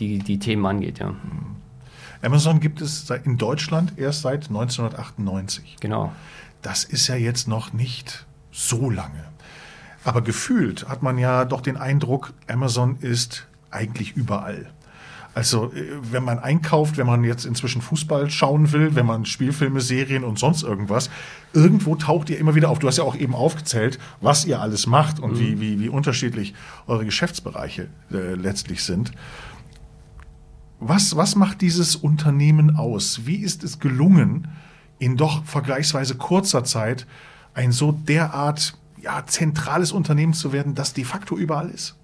die, 0.00 0.18
die 0.18 0.38
Themen 0.38 0.66
angeht, 0.66 0.98
ja. 0.98 1.14
Amazon 2.22 2.60
gibt 2.60 2.80
es 2.80 3.08
in 3.24 3.38
Deutschland 3.38 3.94
erst 3.96 4.22
seit 4.22 4.48
1998. 4.48 5.76
Genau. 5.80 6.12
Das 6.62 6.84
ist 6.84 7.06
ja 7.06 7.14
jetzt 7.14 7.48
noch 7.48 7.72
nicht 7.72 8.26
so 8.50 8.90
lange. 8.90 9.24
Aber 10.04 10.22
gefühlt 10.22 10.88
hat 10.88 11.02
man 11.02 11.18
ja 11.18 11.44
doch 11.44 11.60
den 11.60 11.76
Eindruck, 11.76 12.32
Amazon 12.46 12.98
ist 13.00 13.46
eigentlich 13.70 14.16
überall. 14.16 14.70
Also 15.34 15.72
äh, 15.72 15.84
wenn 16.10 16.24
man 16.24 16.38
einkauft, 16.38 16.96
wenn 16.96 17.06
man 17.06 17.22
jetzt 17.24 17.44
inzwischen 17.44 17.82
Fußball 17.82 18.30
schauen 18.30 18.72
will, 18.72 18.94
wenn 18.94 19.06
man 19.06 19.24
Spielfilme, 19.24 19.80
Serien 19.80 20.24
und 20.24 20.38
sonst 20.38 20.62
irgendwas, 20.62 21.10
irgendwo 21.52 21.94
taucht 21.96 22.30
ihr 22.30 22.38
immer 22.38 22.54
wieder 22.54 22.68
auf. 22.68 22.78
Du 22.78 22.88
hast 22.88 22.98
ja 22.98 23.04
auch 23.04 23.16
eben 23.16 23.34
aufgezählt, 23.34 23.98
was 24.20 24.44
ihr 24.44 24.60
alles 24.60 24.86
macht 24.86 25.20
und 25.20 25.34
mhm. 25.34 25.38
wie, 25.38 25.60
wie, 25.60 25.80
wie 25.80 25.88
unterschiedlich 25.88 26.54
eure 26.86 27.04
Geschäftsbereiche 27.04 27.88
äh, 28.12 28.34
letztlich 28.34 28.82
sind. 28.82 29.12
Was, 30.82 31.14
was 31.14 31.36
macht 31.36 31.60
dieses 31.60 31.94
Unternehmen 31.94 32.74
aus? 32.74 33.26
Wie 33.26 33.36
ist 33.36 33.64
es 33.64 33.78
gelungen, 33.80 34.48
in 34.98 35.18
doch 35.18 35.44
vergleichsweise 35.44 36.14
kurzer 36.14 36.64
Zeit 36.64 37.06
ein 37.52 37.70
so 37.70 37.92
derart 37.92 38.78
ja, 38.98 39.24
zentrales 39.26 39.92
Unternehmen 39.92 40.32
zu 40.32 40.52
werden, 40.52 40.74
das 40.74 40.94
de 40.94 41.04
facto 41.04 41.36
überall 41.36 41.68
ist? 41.68 41.99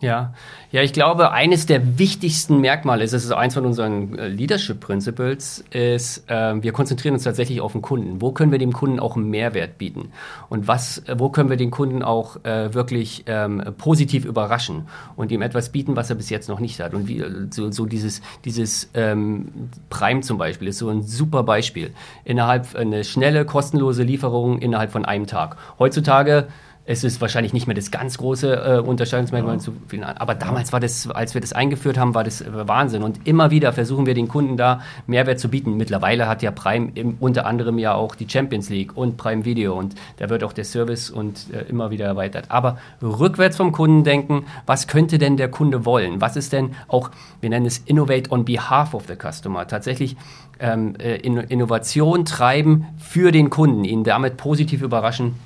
Ja, 0.00 0.32
ja, 0.72 0.82
ich 0.82 0.92
glaube, 0.94 1.32
eines 1.32 1.66
der 1.66 1.98
wichtigsten 1.98 2.60
Merkmale 2.60 3.04
ist, 3.04 3.12
es 3.12 3.24
ist 3.24 3.32
eins 3.32 3.54
von 3.54 3.66
unseren 3.66 4.18
äh, 4.18 4.28
Leadership 4.28 4.80
Principles, 4.80 5.62
ist, 5.70 6.30
äh, 6.30 6.62
wir 6.62 6.72
konzentrieren 6.72 7.14
uns 7.14 7.24
tatsächlich 7.24 7.60
auf 7.60 7.72
den 7.72 7.82
Kunden. 7.82 8.22
Wo 8.22 8.32
können 8.32 8.50
wir 8.50 8.58
dem 8.58 8.72
Kunden 8.72 8.98
auch 8.98 9.16
einen 9.16 9.28
Mehrwert 9.28 9.76
bieten? 9.76 10.12
Und 10.48 10.68
was, 10.68 11.02
wo 11.16 11.28
können 11.28 11.50
wir 11.50 11.58
den 11.58 11.70
Kunden 11.70 12.02
auch 12.02 12.42
äh, 12.44 12.72
wirklich 12.72 13.24
ähm, 13.26 13.62
positiv 13.76 14.24
überraschen 14.24 14.88
und 15.16 15.32
ihm 15.32 15.42
etwas 15.42 15.70
bieten, 15.70 15.96
was 15.96 16.08
er 16.08 16.16
bis 16.16 16.30
jetzt 16.30 16.48
noch 16.48 16.60
nicht 16.60 16.80
hat? 16.80 16.94
Und 16.94 17.06
wie, 17.06 17.22
so, 17.50 17.70
so 17.70 17.84
dieses, 17.84 18.22
dieses 18.46 18.88
ähm, 18.94 19.48
Prime 19.90 20.22
zum 20.22 20.38
Beispiel 20.38 20.68
ist 20.68 20.78
so 20.78 20.88
ein 20.88 21.02
super 21.02 21.42
Beispiel. 21.42 21.90
Innerhalb 22.24 22.74
eine 22.74 23.04
schnelle, 23.04 23.44
kostenlose 23.44 24.04
Lieferung 24.04 24.60
innerhalb 24.60 24.92
von 24.92 25.04
einem 25.04 25.26
Tag. 25.26 25.56
Heutzutage 25.78 26.46
es 26.90 27.04
ist 27.04 27.20
wahrscheinlich 27.20 27.52
nicht 27.52 27.68
mehr 27.68 27.76
das 27.76 27.92
ganz 27.92 28.18
große 28.18 28.52
äh, 28.52 28.80
Unterscheidungsmerkmal 28.80 29.54
ja. 29.54 29.60
zu 29.60 29.72
vielen 29.86 30.02
Aber 30.02 30.34
damals 30.34 30.72
war 30.72 30.80
das, 30.80 31.08
als 31.08 31.34
wir 31.34 31.40
das 31.40 31.52
eingeführt 31.52 31.96
haben, 31.96 32.16
war 32.16 32.24
das 32.24 32.40
äh, 32.40 32.46
Wahnsinn. 32.50 33.04
Und 33.04 33.28
immer 33.28 33.52
wieder 33.52 33.72
versuchen 33.72 34.06
wir 34.06 34.14
den 34.14 34.26
Kunden 34.26 34.56
da 34.56 34.80
Mehrwert 35.06 35.38
zu 35.38 35.48
bieten. 35.48 35.76
Mittlerweile 35.76 36.26
hat 36.26 36.42
ja 36.42 36.50
Prime 36.50 36.90
im, 36.96 37.16
unter 37.20 37.46
anderem 37.46 37.78
ja 37.78 37.94
auch 37.94 38.16
die 38.16 38.28
Champions 38.28 38.70
League 38.70 38.96
und 38.96 39.18
Prime 39.18 39.44
Video 39.44 39.78
und 39.78 39.94
da 40.16 40.28
wird 40.30 40.42
auch 40.42 40.52
der 40.52 40.64
Service 40.64 41.10
und 41.10 41.46
äh, 41.52 41.60
immer 41.68 41.92
wieder 41.92 42.06
erweitert. 42.06 42.46
Aber 42.48 42.78
rückwärts 43.00 43.56
vom 43.56 43.70
Kunden 43.70 44.02
denken, 44.02 44.46
was 44.66 44.88
könnte 44.88 45.18
denn 45.18 45.36
der 45.36 45.48
Kunde 45.48 45.84
wollen? 45.84 46.20
Was 46.20 46.34
ist 46.34 46.52
denn 46.52 46.74
auch, 46.88 47.10
wir 47.40 47.50
nennen 47.50 47.66
es 47.66 47.78
Innovate 47.78 48.32
on 48.32 48.44
behalf 48.44 48.94
of 48.94 49.04
the 49.06 49.14
customer, 49.14 49.68
tatsächlich 49.68 50.16
ähm, 50.58 50.96
äh, 50.98 51.18
Innovation 51.18 52.24
treiben 52.24 52.86
für 52.98 53.30
den 53.30 53.48
Kunden, 53.48 53.84
ihn 53.84 54.02
damit 54.02 54.36
positiv 54.36 54.82
überraschen 54.82 55.36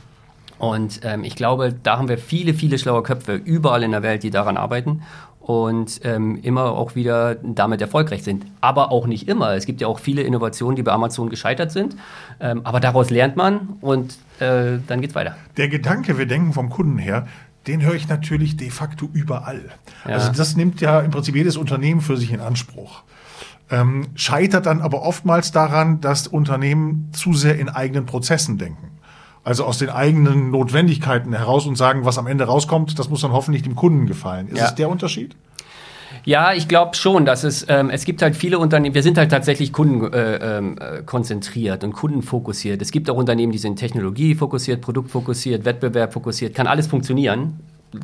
und 0.59 1.01
ähm, 1.03 1.25
ich 1.25 1.37
glaube, 1.37 1.75
da 1.83 1.99
haben 1.99 2.09
wir 2.09 2.19
viele, 2.19 2.55
viele 2.55 2.79
schlaue 2.79 3.03
Köpfe 3.03 3.35
überall 3.35 3.83
in 3.83 3.91
der 3.91 4.03
Welt, 4.03 4.23
die 4.23 4.31
daran 4.31 4.57
arbeiten 4.57 5.03
und 5.41 6.01
ähm, 6.05 6.39
immer 6.43 6.73
auch 6.73 6.95
wieder 6.95 7.35
damit 7.35 7.83
erfolgreich 7.83 8.23
sind. 8.23 8.47
Aber 8.63 8.91
auch 8.91 9.07
nicht 9.07 9.29
immer. 9.29 9.55
Es 9.55 9.67
gibt 9.67 9.81
ja 9.83 9.89
auch 9.89 9.99
viele 9.99 10.23
Innovationen, 10.23 10.75
die 10.75 10.83
bei 10.83 10.93
Amazon 10.93 11.29
gescheitert 11.29 11.71
sind. 11.71 11.97
Ähm, 12.41 12.63
aber 12.65 12.81
daraus 12.81 13.11
lernt 13.11 13.37
man 13.37 13.77
und 13.83 14.17
äh, 14.41 14.79
dann 14.87 15.03
geht's 15.03 15.15
weiter. 15.15 15.37
Der 15.59 15.69
Gedanke, 15.69 16.17
wir 16.17 16.27
denken 16.27 16.55
vom 16.55 16.71
Kunden 16.71 16.97
her, 16.97 17.27
den 17.67 17.83
höre 17.83 17.95
ich 17.95 18.09
natürlich 18.09 18.57
de 18.57 18.71
facto 18.71 19.09
überall. 19.13 19.71
Ja. 20.07 20.15
Also 20.15 20.33
das 20.33 20.57
nimmt 20.57 20.81
ja 20.81 21.01
im 21.01 21.11
Prinzip 21.11 21.35
jedes 21.35 21.59
Unternehmen 21.59 22.01
für 22.01 22.17
sich 22.17 22.33
in 22.33 22.41
Anspruch. 22.41 23.03
Ähm, 23.71 24.09
scheitert 24.15 24.67
dann 24.67 24.81
aber 24.81 25.03
oftmals 25.03 25.53
daran, 25.53 26.01
dass 26.01 26.27
Unternehmen 26.27 27.11
zu 27.13 27.35
sehr 27.35 27.59
in 27.59 27.69
eigenen 27.69 28.07
Prozessen 28.07 28.57
denken. 28.57 28.94
Also 29.45 29.65
aus 29.65 29.79
den 29.79 29.91
eigenen 29.91 30.51
Notwendigkeiten 30.51 31.35
heraus 31.35 31.67
und 31.67 31.77
sagen, 31.77 32.07
was 32.07 32.19
am 32.19 32.27
Ende 32.27 32.45
rauskommt, 32.45 32.99
das 32.99 33.11
muss 33.11 33.21
dann 33.21 33.33
hoffentlich 33.33 33.63
dem 33.63 33.77
Kunden 33.77 34.07
gefallen. 34.07 34.49
Ist 34.49 34.59
ja. 34.59 34.65
es 34.67 34.75
der 34.75 34.89
Unterschied? 34.89 35.37
Ja, 36.25 36.55
ich 36.55 36.67
glaube 36.69 36.97
schon, 36.97 37.27
dass 37.27 37.45
es, 37.45 37.67
ähm, 37.69 37.91
es 37.91 38.07
gibt 38.07 38.23
halt 38.23 38.35
viele 38.35 38.59
Unternehmen, 38.59 38.95
wir 38.95 39.03
sind 39.03 39.19
halt 39.19 39.31
tatsächlich 39.31 39.75
kundenkonzentriert 39.75 41.83
äh, 41.83 41.85
ähm, 41.85 41.91
und 41.91 41.97
kundenfokussiert. 41.97 42.81
Es 42.81 42.91
gibt 42.91 43.11
auch 43.11 43.17
Unternehmen, 43.17 43.53
die 43.53 43.59
sind 43.59 43.77
technologiefokussiert, 43.77 44.81
produktfokussiert, 44.81 45.67
wettbewerbfokussiert, 45.67 46.55
kann 46.55 46.67
alles 46.67 46.87
funktionieren 46.87 47.61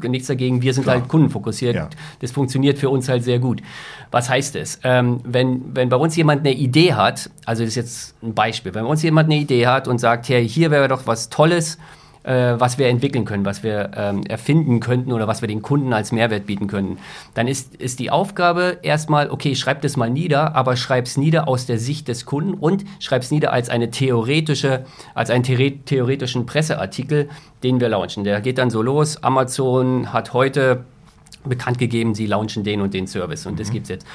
nichts 0.08 0.28
dagegen, 0.28 0.62
wir 0.62 0.74
sind 0.74 0.84
Klar. 0.84 0.96
halt 0.96 1.08
kundenfokussiert. 1.08 1.74
Ja. 1.74 1.88
Das 2.20 2.32
funktioniert 2.32 2.78
für 2.78 2.90
uns 2.90 3.08
halt 3.08 3.24
sehr 3.24 3.38
gut. 3.38 3.62
Was 4.10 4.28
heißt 4.28 4.56
es? 4.56 4.80
Ähm, 4.82 5.20
wenn, 5.24 5.74
wenn 5.74 5.88
bei 5.88 5.96
uns 5.96 6.16
jemand 6.16 6.40
eine 6.40 6.54
Idee 6.54 6.94
hat, 6.94 7.30
also 7.44 7.62
das 7.62 7.70
ist 7.70 7.76
jetzt 7.76 8.22
ein 8.22 8.34
Beispiel, 8.34 8.74
wenn 8.74 8.84
bei 8.84 8.90
uns 8.90 9.02
jemand 9.02 9.26
eine 9.30 9.40
Idee 9.40 9.66
hat 9.66 9.88
und 9.88 9.98
sagt, 9.98 10.28
hey, 10.28 10.48
hier 10.48 10.70
wäre 10.70 10.88
doch 10.88 11.06
was 11.06 11.28
Tolles, 11.28 11.78
äh, 12.22 12.54
was 12.58 12.78
wir 12.78 12.88
entwickeln 12.88 13.24
können, 13.24 13.44
was 13.44 13.62
wir 13.62 13.90
ähm, 13.96 14.22
erfinden 14.24 14.80
könnten 14.80 15.12
oder 15.12 15.26
was 15.26 15.40
wir 15.40 15.48
den 15.48 15.62
Kunden 15.62 15.92
als 15.92 16.12
Mehrwert 16.12 16.46
bieten 16.46 16.66
können, 16.66 16.98
dann 17.34 17.48
ist, 17.48 17.74
ist 17.76 17.98
die 17.98 18.10
Aufgabe 18.10 18.78
erstmal, 18.82 19.30
okay, 19.30 19.54
schreib 19.54 19.82
das 19.82 19.96
mal 19.96 20.10
nieder, 20.10 20.54
aber 20.54 20.76
schreib 20.76 21.06
es 21.06 21.16
nieder 21.16 21.48
aus 21.48 21.66
der 21.66 21.78
Sicht 21.78 22.08
des 22.08 22.26
Kunden 22.26 22.54
und 22.54 22.84
schreib 22.98 23.22
es 23.22 23.30
nieder 23.30 23.52
als 23.52 23.68
eine 23.68 23.90
theoretische, 23.90 24.84
als 25.14 25.30
einen 25.30 25.44
theoretischen 25.44 26.46
Presseartikel, 26.46 27.28
den 27.62 27.80
wir 27.80 27.88
launchen. 27.88 28.24
Der 28.24 28.40
geht 28.40 28.58
dann 28.58 28.70
so 28.70 28.82
los. 28.82 29.22
Amazon 29.22 30.12
hat 30.12 30.32
heute 30.34 30.84
bekannt 31.44 31.78
gegeben, 31.78 32.14
sie 32.14 32.26
launchen 32.26 32.64
den 32.64 32.80
und 32.80 32.92
den 32.92 33.06
Service 33.06 33.46
und 33.46 33.54
mhm. 33.54 33.58
das 33.58 33.70
gibt's 33.70 33.88
jetzt. 33.88 34.06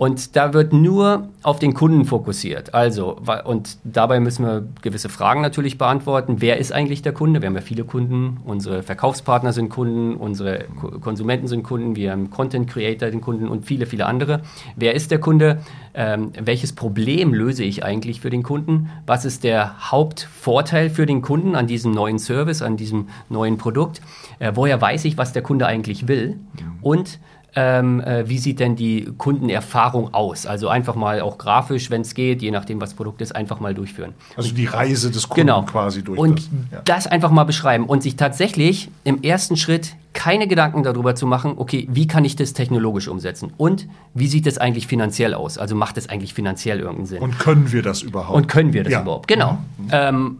Und 0.00 0.34
da 0.34 0.54
wird 0.54 0.72
nur 0.72 1.28
auf 1.42 1.58
den 1.58 1.74
Kunden 1.74 2.06
fokussiert. 2.06 2.72
Also, 2.72 3.18
und 3.44 3.76
dabei 3.84 4.18
müssen 4.18 4.46
wir 4.46 4.66
gewisse 4.80 5.10
Fragen 5.10 5.42
natürlich 5.42 5.76
beantworten. 5.76 6.36
Wer 6.38 6.56
ist 6.56 6.72
eigentlich 6.72 7.02
der 7.02 7.12
Kunde? 7.12 7.42
Wir 7.42 7.48
haben 7.48 7.54
ja 7.54 7.60
viele 7.60 7.84
Kunden. 7.84 8.38
Unsere 8.46 8.82
Verkaufspartner 8.82 9.52
sind 9.52 9.68
Kunden, 9.68 10.16
unsere 10.16 10.64
Konsumenten 11.02 11.48
sind 11.48 11.64
Kunden, 11.64 11.96
wir 11.96 12.12
haben 12.12 12.30
Content 12.30 12.66
Creator 12.70 13.10
den 13.10 13.20
Kunden 13.20 13.46
und 13.46 13.66
viele, 13.66 13.84
viele 13.84 14.06
andere. 14.06 14.40
Wer 14.74 14.94
ist 14.94 15.10
der 15.10 15.20
Kunde? 15.20 15.60
Ähm, 15.92 16.32
welches 16.40 16.72
Problem 16.72 17.34
löse 17.34 17.64
ich 17.64 17.84
eigentlich 17.84 18.22
für 18.22 18.30
den 18.30 18.42
Kunden? 18.42 18.88
Was 19.04 19.26
ist 19.26 19.44
der 19.44 19.90
Hauptvorteil 19.90 20.88
für 20.88 21.04
den 21.04 21.20
Kunden 21.20 21.54
an 21.54 21.66
diesem 21.66 21.92
neuen 21.92 22.18
Service, 22.18 22.62
an 22.62 22.78
diesem 22.78 23.08
neuen 23.28 23.58
Produkt? 23.58 24.00
Äh, 24.38 24.52
woher 24.54 24.80
weiß 24.80 25.04
ich, 25.04 25.18
was 25.18 25.34
der 25.34 25.42
Kunde 25.42 25.66
eigentlich 25.66 26.08
will? 26.08 26.38
Und 26.80 27.18
ähm, 27.56 28.00
äh, 28.00 28.28
wie 28.28 28.38
sieht 28.38 28.60
denn 28.60 28.76
die 28.76 29.08
Kundenerfahrung 29.18 30.14
aus? 30.14 30.46
Also 30.46 30.68
einfach 30.68 30.94
mal 30.94 31.20
auch 31.20 31.38
grafisch, 31.38 31.90
wenn 31.90 32.02
es 32.02 32.14
geht, 32.14 32.42
je 32.42 32.50
nachdem, 32.50 32.80
was 32.80 32.94
Produkt 32.94 33.20
ist, 33.20 33.34
einfach 33.34 33.60
mal 33.60 33.74
durchführen. 33.74 34.14
Also 34.36 34.54
die 34.54 34.66
Reise 34.66 35.10
des 35.10 35.28
Kunden 35.28 35.48
genau. 35.48 35.62
quasi 35.62 36.02
durch. 36.02 36.18
Und 36.18 36.38
das, 36.38 36.48
ja. 36.72 36.80
das 36.84 37.06
einfach 37.06 37.30
mal 37.30 37.44
beschreiben 37.44 37.86
und 37.86 38.02
sich 38.02 38.16
tatsächlich 38.16 38.90
im 39.04 39.22
ersten 39.22 39.56
Schritt 39.56 39.96
keine 40.12 40.48
Gedanken 40.48 40.82
darüber 40.82 41.14
zu 41.14 41.26
machen, 41.26 41.54
okay, 41.56 41.86
wie 41.90 42.06
kann 42.06 42.24
ich 42.24 42.36
das 42.36 42.52
technologisch 42.52 43.08
umsetzen? 43.08 43.52
Und 43.56 43.88
wie 44.14 44.26
sieht 44.26 44.46
das 44.46 44.58
eigentlich 44.58 44.86
finanziell 44.86 45.34
aus? 45.34 45.56
Also 45.56 45.74
macht 45.76 45.96
das 45.96 46.08
eigentlich 46.08 46.34
finanziell 46.34 46.80
irgendeinen 46.80 47.06
Sinn? 47.06 47.22
Und 47.22 47.38
können 47.38 47.72
wir 47.72 47.82
das 47.82 48.02
überhaupt? 48.02 48.36
Und 48.36 48.48
können 48.48 48.72
wir 48.72 48.82
das 48.82 48.92
ja. 48.92 49.02
überhaupt? 49.02 49.28
Genau. 49.28 49.58
Mhm. 49.78 49.88
Ähm, 49.92 50.38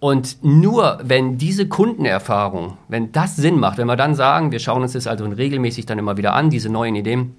und 0.00 0.42
nur 0.42 0.98
wenn 1.02 1.36
diese 1.36 1.68
Kundenerfahrung, 1.68 2.78
wenn 2.88 3.12
das 3.12 3.36
Sinn 3.36 3.60
macht, 3.60 3.76
wenn 3.78 3.86
wir 3.86 3.96
dann 3.96 4.14
sagen, 4.14 4.50
wir 4.50 4.58
schauen 4.58 4.82
uns 4.82 4.94
das 4.94 5.06
also 5.06 5.26
regelmäßig 5.26 5.84
dann 5.84 5.98
immer 5.98 6.16
wieder 6.16 6.32
an, 6.32 6.48
diese 6.48 6.70
neuen 6.70 6.96
Ideen, 6.96 7.36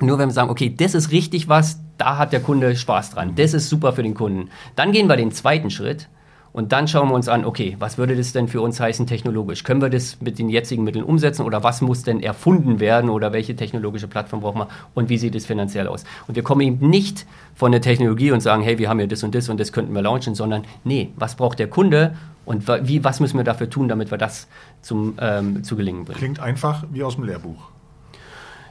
nur 0.00 0.18
wenn 0.18 0.28
wir 0.28 0.32
sagen, 0.32 0.50
okay, 0.50 0.72
das 0.74 0.94
ist 0.94 1.10
richtig 1.10 1.48
was, 1.48 1.80
da 1.98 2.16
hat 2.16 2.32
der 2.32 2.40
Kunde 2.40 2.76
Spaß 2.76 3.10
dran, 3.10 3.34
das 3.34 3.52
ist 3.52 3.68
super 3.68 3.92
für 3.92 4.04
den 4.04 4.14
Kunden, 4.14 4.50
dann 4.76 4.92
gehen 4.92 5.08
wir 5.08 5.16
den 5.16 5.32
zweiten 5.32 5.70
Schritt 5.70 6.08
und 6.54 6.70
dann 6.70 6.86
schauen 6.86 7.08
wir 7.08 7.16
uns 7.16 7.28
an, 7.28 7.44
okay, 7.44 7.74
was 7.80 7.98
würde 7.98 8.14
das 8.14 8.32
denn 8.32 8.46
für 8.46 8.60
uns 8.60 8.78
heißen 8.78 9.08
technologisch? 9.08 9.64
Können 9.64 9.82
wir 9.82 9.90
das 9.90 10.20
mit 10.20 10.38
den 10.38 10.48
jetzigen 10.48 10.84
Mitteln 10.84 11.04
umsetzen 11.04 11.42
oder 11.42 11.64
was 11.64 11.80
muss 11.80 12.04
denn 12.04 12.22
erfunden 12.22 12.78
werden 12.78 13.10
oder 13.10 13.32
welche 13.32 13.56
technologische 13.56 14.06
Plattform 14.06 14.40
brauchen 14.40 14.60
wir 14.60 14.68
und 14.94 15.08
wie 15.08 15.18
sieht 15.18 15.34
es 15.34 15.46
finanziell 15.46 15.88
aus? 15.88 16.04
Und 16.28 16.36
wir 16.36 16.44
kommen 16.44 16.60
eben 16.60 16.88
nicht 16.88 17.26
von 17.56 17.72
der 17.72 17.80
Technologie 17.80 18.30
und 18.30 18.38
sagen, 18.38 18.62
hey, 18.62 18.78
wir 18.78 18.88
haben 18.88 19.00
ja 19.00 19.08
das 19.08 19.24
und 19.24 19.34
das 19.34 19.48
und 19.48 19.58
das 19.58 19.72
könnten 19.72 19.92
wir 19.94 20.02
launchen, 20.02 20.36
sondern 20.36 20.62
nee, 20.84 21.10
was 21.16 21.34
braucht 21.34 21.58
der 21.58 21.66
Kunde 21.66 22.14
und 22.44 22.68
wie, 22.86 23.02
was 23.02 23.18
müssen 23.18 23.36
wir 23.36 23.44
dafür 23.44 23.68
tun, 23.68 23.88
damit 23.88 24.12
wir 24.12 24.18
das 24.18 24.46
zum, 24.80 25.14
ähm, 25.20 25.64
zu 25.64 25.74
gelingen 25.74 26.04
bringen? 26.04 26.18
Klingt 26.18 26.38
einfach 26.38 26.84
wie 26.92 27.02
aus 27.02 27.16
dem 27.16 27.24
Lehrbuch 27.24 27.73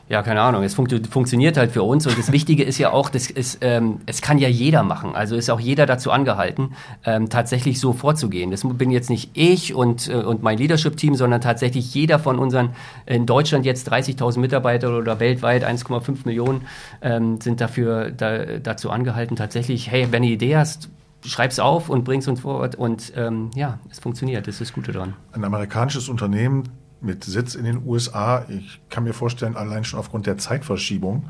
ja, 0.10 0.22
keine 0.22 0.41
Ahnung, 0.41 0.63
es 0.63 0.74
fun 0.74 0.88
funktioniert 1.10 1.55
halt 1.55 1.72
für 1.72 1.83
uns. 1.83 2.05
Und 2.05 2.17
das 2.17 2.31
Wichtige 2.31 2.63
ist 2.63 2.77
ja 2.77 2.91
auch, 2.91 3.10
das 3.10 3.29
ist, 3.29 3.60
ähm, 3.62 4.01
es 4.05 4.22
kann 4.22 4.38
ja 4.38 4.50
jeder 4.50 4.83
machen, 4.83 5.15
also 5.15 5.36
ist 5.36 5.50
auch 5.50 5.60
jeder 5.60 5.86
dazu 5.86 6.12
angehalten, 6.12 6.74
ähm, 7.05 7.29
tatsächlich 7.29 7.79
so 7.79 7.93
vorzugehen. 7.93 8.51
Das 8.51 8.63
bin 8.63 8.91
jetzt 8.91 9.10
nicht 9.10 9.31
ich 9.33 9.74
und, 9.74 10.10
äh, 10.10 10.15
und 10.15 10.43
mein 10.43 10.57
Leadership-Team, 10.57 11.15
sondern 11.15 11.39
tatsächlich 11.39 11.93
jeder 11.93 12.19
von 12.19 12.38
unseren 12.38 12.72
in 13.05 13.25
Deutschland 13.25 13.65
jetzt 13.65 13.91
30.000 13.91 14.39
Mitarbeiter 14.39 14.98
oder 14.98 15.19
weltweit 15.19 15.63
1,5 15.63 16.25
Millionen 16.25 16.65
ähm, 17.01 17.39
sind 17.39 17.62
dafür 17.62 18.12
da, 18.12 18.60
dazu 18.60 18.89
angehalten, 18.89 19.38
tatsächlich, 19.38 19.89
hey, 19.89 20.07
wenn 20.12 20.24
du 20.24 20.27
eine 20.27 20.36
Idee 20.36 20.57
hast, 20.57 20.89
schreib's 21.25 21.60
auf 21.60 21.89
und 21.89 22.03
bring's 22.03 22.27
uns 22.27 22.41
vor 22.41 22.69
und 22.77 23.13
ähm, 23.15 23.51
ja, 23.55 23.79
es 23.89 24.00
funktioniert, 24.00 24.48
das 24.48 24.55
ist 24.55 24.62
das 24.62 24.74
Gute 24.74 24.91
dran. 24.91 25.13
Ein 25.31 25.45
amerikanisches 25.45 26.10
Unternehmen 26.10 26.63
mit 27.03 27.24
Sitz 27.24 27.55
in 27.55 27.65
den 27.65 27.86
USA. 27.86 28.45
Ich 28.50 28.81
kann 28.89 29.03
mir 29.03 29.13
vorstellen, 29.13 29.55
allein 29.55 29.83
schon 29.83 30.00
aufgrund 30.00 30.25
der 30.25 30.38
Zeitverschiebung 30.38 31.25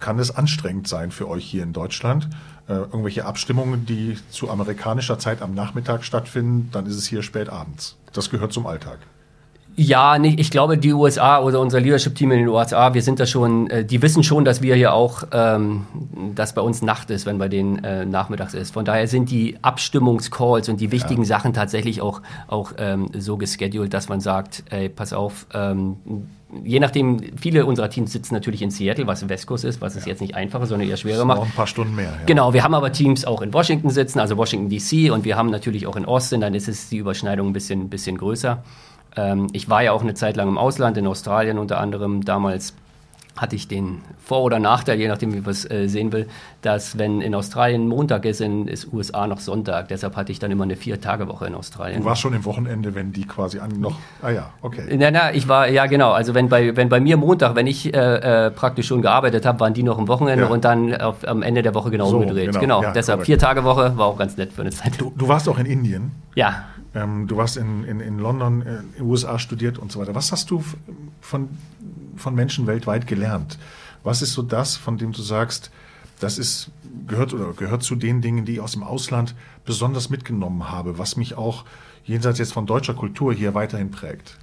kann 0.00 0.18
es 0.18 0.34
anstrengend 0.34 0.86
sein 0.86 1.10
für 1.10 1.28
euch 1.28 1.44
hier 1.44 1.62
in 1.62 1.72
Deutschland. 1.72 2.28
Äh, 2.68 2.74
irgendwelche 2.74 3.24
Abstimmungen, 3.24 3.86
die 3.86 4.18
zu 4.30 4.50
amerikanischer 4.50 5.18
Zeit 5.18 5.40
am 5.40 5.54
Nachmittag 5.54 6.04
stattfinden, 6.04 6.68
dann 6.72 6.86
ist 6.86 6.96
es 6.96 7.06
hier 7.06 7.22
spät 7.22 7.48
abends. 7.48 7.96
Das 8.12 8.30
gehört 8.30 8.52
zum 8.52 8.66
Alltag. 8.66 8.98
Ja, 9.76 10.18
nicht, 10.18 10.38
ich 10.38 10.50
glaube, 10.50 10.78
die 10.78 10.92
USA 10.92 11.40
oder 11.40 11.58
unser 11.58 11.80
Leadership-Team 11.80 12.30
in 12.30 12.38
den 12.40 12.48
USA, 12.48 12.94
wir 12.94 13.02
sind 13.02 13.18
da 13.18 13.26
schon, 13.26 13.68
äh, 13.70 13.84
die 13.84 14.02
wissen 14.02 14.22
schon, 14.22 14.44
dass 14.44 14.62
wir 14.62 14.76
hier 14.76 14.94
auch, 14.94 15.24
ähm, 15.32 15.86
dass 16.34 16.54
bei 16.54 16.60
uns 16.62 16.80
Nacht 16.80 17.10
ist, 17.10 17.26
wenn 17.26 17.38
bei 17.38 17.48
denen 17.48 17.82
äh, 17.82 18.06
nachmittags 18.06 18.54
ist. 18.54 18.72
Von 18.72 18.84
daher 18.84 19.08
sind 19.08 19.30
die 19.30 19.56
Abstimmungscalls 19.62 20.68
und 20.68 20.80
die 20.80 20.92
wichtigen 20.92 21.22
ja. 21.22 21.28
Sachen 21.28 21.52
tatsächlich 21.52 22.00
auch, 22.00 22.22
auch 22.46 22.72
ähm, 22.78 23.08
so 23.18 23.36
gescheduled, 23.36 23.92
dass 23.92 24.08
man 24.08 24.20
sagt, 24.20 24.62
ey, 24.70 24.88
pass 24.88 25.12
auf, 25.12 25.46
ähm, 25.52 25.96
je 26.62 26.78
nachdem, 26.78 27.20
viele 27.36 27.66
unserer 27.66 27.90
Teams 27.90 28.12
sitzen 28.12 28.34
natürlich 28.34 28.62
in 28.62 28.70
Seattle, 28.70 29.08
was 29.08 29.28
West 29.28 29.46
Coast 29.48 29.64
ist, 29.64 29.80
was 29.80 29.96
es 29.96 30.04
jetzt 30.04 30.20
nicht 30.20 30.36
einfacher, 30.36 30.66
sondern 30.66 30.88
eher 30.88 30.96
schwerer 30.96 31.24
macht. 31.24 31.38
Noch 31.38 31.46
ein 31.46 31.52
paar 31.52 31.66
Stunden 31.66 31.96
mehr. 31.96 32.04
Ja. 32.04 32.26
Genau, 32.26 32.52
wir 32.52 32.62
haben 32.62 32.74
aber 32.74 32.92
Teams 32.92 33.24
auch 33.24 33.42
in 33.42 33.52
Washington 33.52 33.90
sitzen, 33.90 34.20
also 34.20 34.36
Washington 34.36 34.68
DC 34.68 35.12
und 35.12 35.24
wir 35.24 35.36
haben 35.36 35.50
natürlich 35.50 35.86
auch 35.88 35.96
in 35.96 36.04
Austin, 36.04 36.40
dann 36.40 36.54
ist 36.54 36.68
es 36.68 36.88
die 36.88 36.98
Überschneidung 36.98 37.48
ein 37.48 37.52
bisschen, 37.52 37.88
bisschen 37.88 38.16
größer. 38.18 38.62
Ähm, 39.16 39.48
ich 39.52 39.68
war 39.68 39.82
ja 39.82 39.92
auch 39.92 40.02
eine 40.02 40.14
Zeit 40.14 40.36
lang 40.36 40.48
im 40.48 40.58
Ausland, 40.58 40.96
in 40.96 41.06
Australien 41.06 41.58
unter 41.58 41.80
anderem 41.80 42.24
damals 42.24 42.74
hatte 43.36 43.56
ich 43.56 43.66
den 43.66 44.00
Vor- 44.24 44.42
oder 44.42 44.60
Nachteil, 44.60 44.96
je 44.96 45.08
nachdem, 45.08 45.34
wie 45.34 45.40
man 45.40 45.50
es 45.50 45.68
äh, 45.68 45.88
sehen 45.88 46.12
will, 46.12 46.28
dass 46.62 46.98
wenn 46.98 47.20
in 47.20 47.34
Australien 47.34 47.88
Montag 47.88 48.24
ist, 48.26 48.40
in 48.40 48.68
ist 48.68 48.92
USA 48.92 49.26
noch 49.26 49.40
Sonntag. 49.40 49.88
Deshalb 49.88 50.14
hatte 50.14 50.30
ich 50.30 50.38
dann 50.38 50.52
immer 50.52 50.62
eine 50.62 50.76
Vier-Tage-Woche 50.76 51.48
in 51.48 51.56
Australien. 51.56 51.98
Du 52.02 52.04
warst 52.04 52.20
schon 52.20 52.32
im 52.32 52.44
Wochenende, 52.44 52.94
wenn 52.94 53.12
die 53.12 53.26
quasi 53.26 53.58
an 53.58 53.72
noch. 53.80 53.96
Ah 54.22 54.30
ja, 54.30 54.50
okay. 54.62 54.82
Na, 54.96 55.10
na, 55.10 55.34
ich 55.34 55.48
war, 55.48 55.66
ja 55.68 55.86
genau. 55.86 56.12
Also 56.12 56.32
wenn 56.34 56.48
bei, 56.48 56.76
wenn 56.76 56.88
bei 56.88 57.00
mir 57.00 57.16
Montag, 57.16 57.56
wenn 57.56 57.66
ich 57.66 57.92
äh, 57.92 58.46
äh, 58.46 58.50
praktisch 58.52 58.86
schon 58.86 59.02
gearbeitet 59.02 59.44
habe, 59.46 59.58
waren 59.58 59.74
die 59.74 59.82
noch 59.82 59.98
im 59.98 60.06
Wochenende 60.06 60.44
Ja. 60.44 60.50
und 60.50 60.64
dann 60.64 60.94
auf, 60.94 61.26
am 61.26 61.42
Ende 61.42 61.62
der 61.64 61.74
Woche 61.74 61.90
genau 61.90 62.06
So, 62.10 62.18
umgedreht. 62.18 62.46
genau. 62.52 62.60
Genau, 62.60 62.82
Ja, 62.84 62.92
deshalb. 62.92 63.24
Vier-Tage-Woche 63.24 63.98
war 63.98 64.06
auch 64.06 64.16
ganz 64.16 64.36
nett 64.36 64.52
für 64.52 64.60
eine 64.62 64.70
Zeit. 64.70 64.92
Du, 65.00 65.12
du 65.16 65.26
warst 65.26 65.48
auch 65.48 65.58
in 65.58 65.66
Indien. 65.66 66.12
Ja, 66.36 66.66
Ähm, 66.94 67.26
du 67.26 67.36
warst 67.36 67.56
in, 67.56 67.84
in, 67.84 68.00
in 68.00 68.18
London, 68.18 68.62
äh, 68.62 68.78
in 68.78 68.92
den 68.92 69.02
USA 69.02 69.38
studiert 69.38 69.78
und 69.78 69.90
so 69.90 70.00
weiter. 70.00 70.14
Was 70.14 70.32
hast 70.32 70.50
du 70.50 70.64
von, 71.20 71.48
von 72.16 72.34
Menschen 72.34 72.66
weltweit 72.66 73.06
gelernt? 73.06 73.58
Was 74.02 74.22
ist 74.22 74.34
so 74.34 74.42
das, 74.42 74.76
von 74.76 74.98
dem 74.98 75.12
du 75.12 75.22
sagst, 75.22 75.70
das 76.20 76.38
ist, 76.38 76.70
gehört 77.06 77.34
oder 77.34 77.52
gehört 77.52 77.82
zu 77.82 77.96
den 77.96 78.20
Dingen, 78.20 78.44
die 78.44 78.54
ich 78.54 78.60
aus 78.60 78.72
dem 78.72 78.84
Ausland 78.84 79.34
besonders 79.64 80.10
mitgenommen 80.10 80.70
habe, 80.70 80.98
was 80.98 81.16
mich 81.16 81.36
auch 81.36 81.64
jenseits 82.04 82.38
jetzt 82.38 82.52
von 82.52 82.66
deutscher 82.66 82.94
Kultur 82.94 83.32
hier 83.32 83.54
weiterhin 83.54 83.90
prägt? 83.90 84.38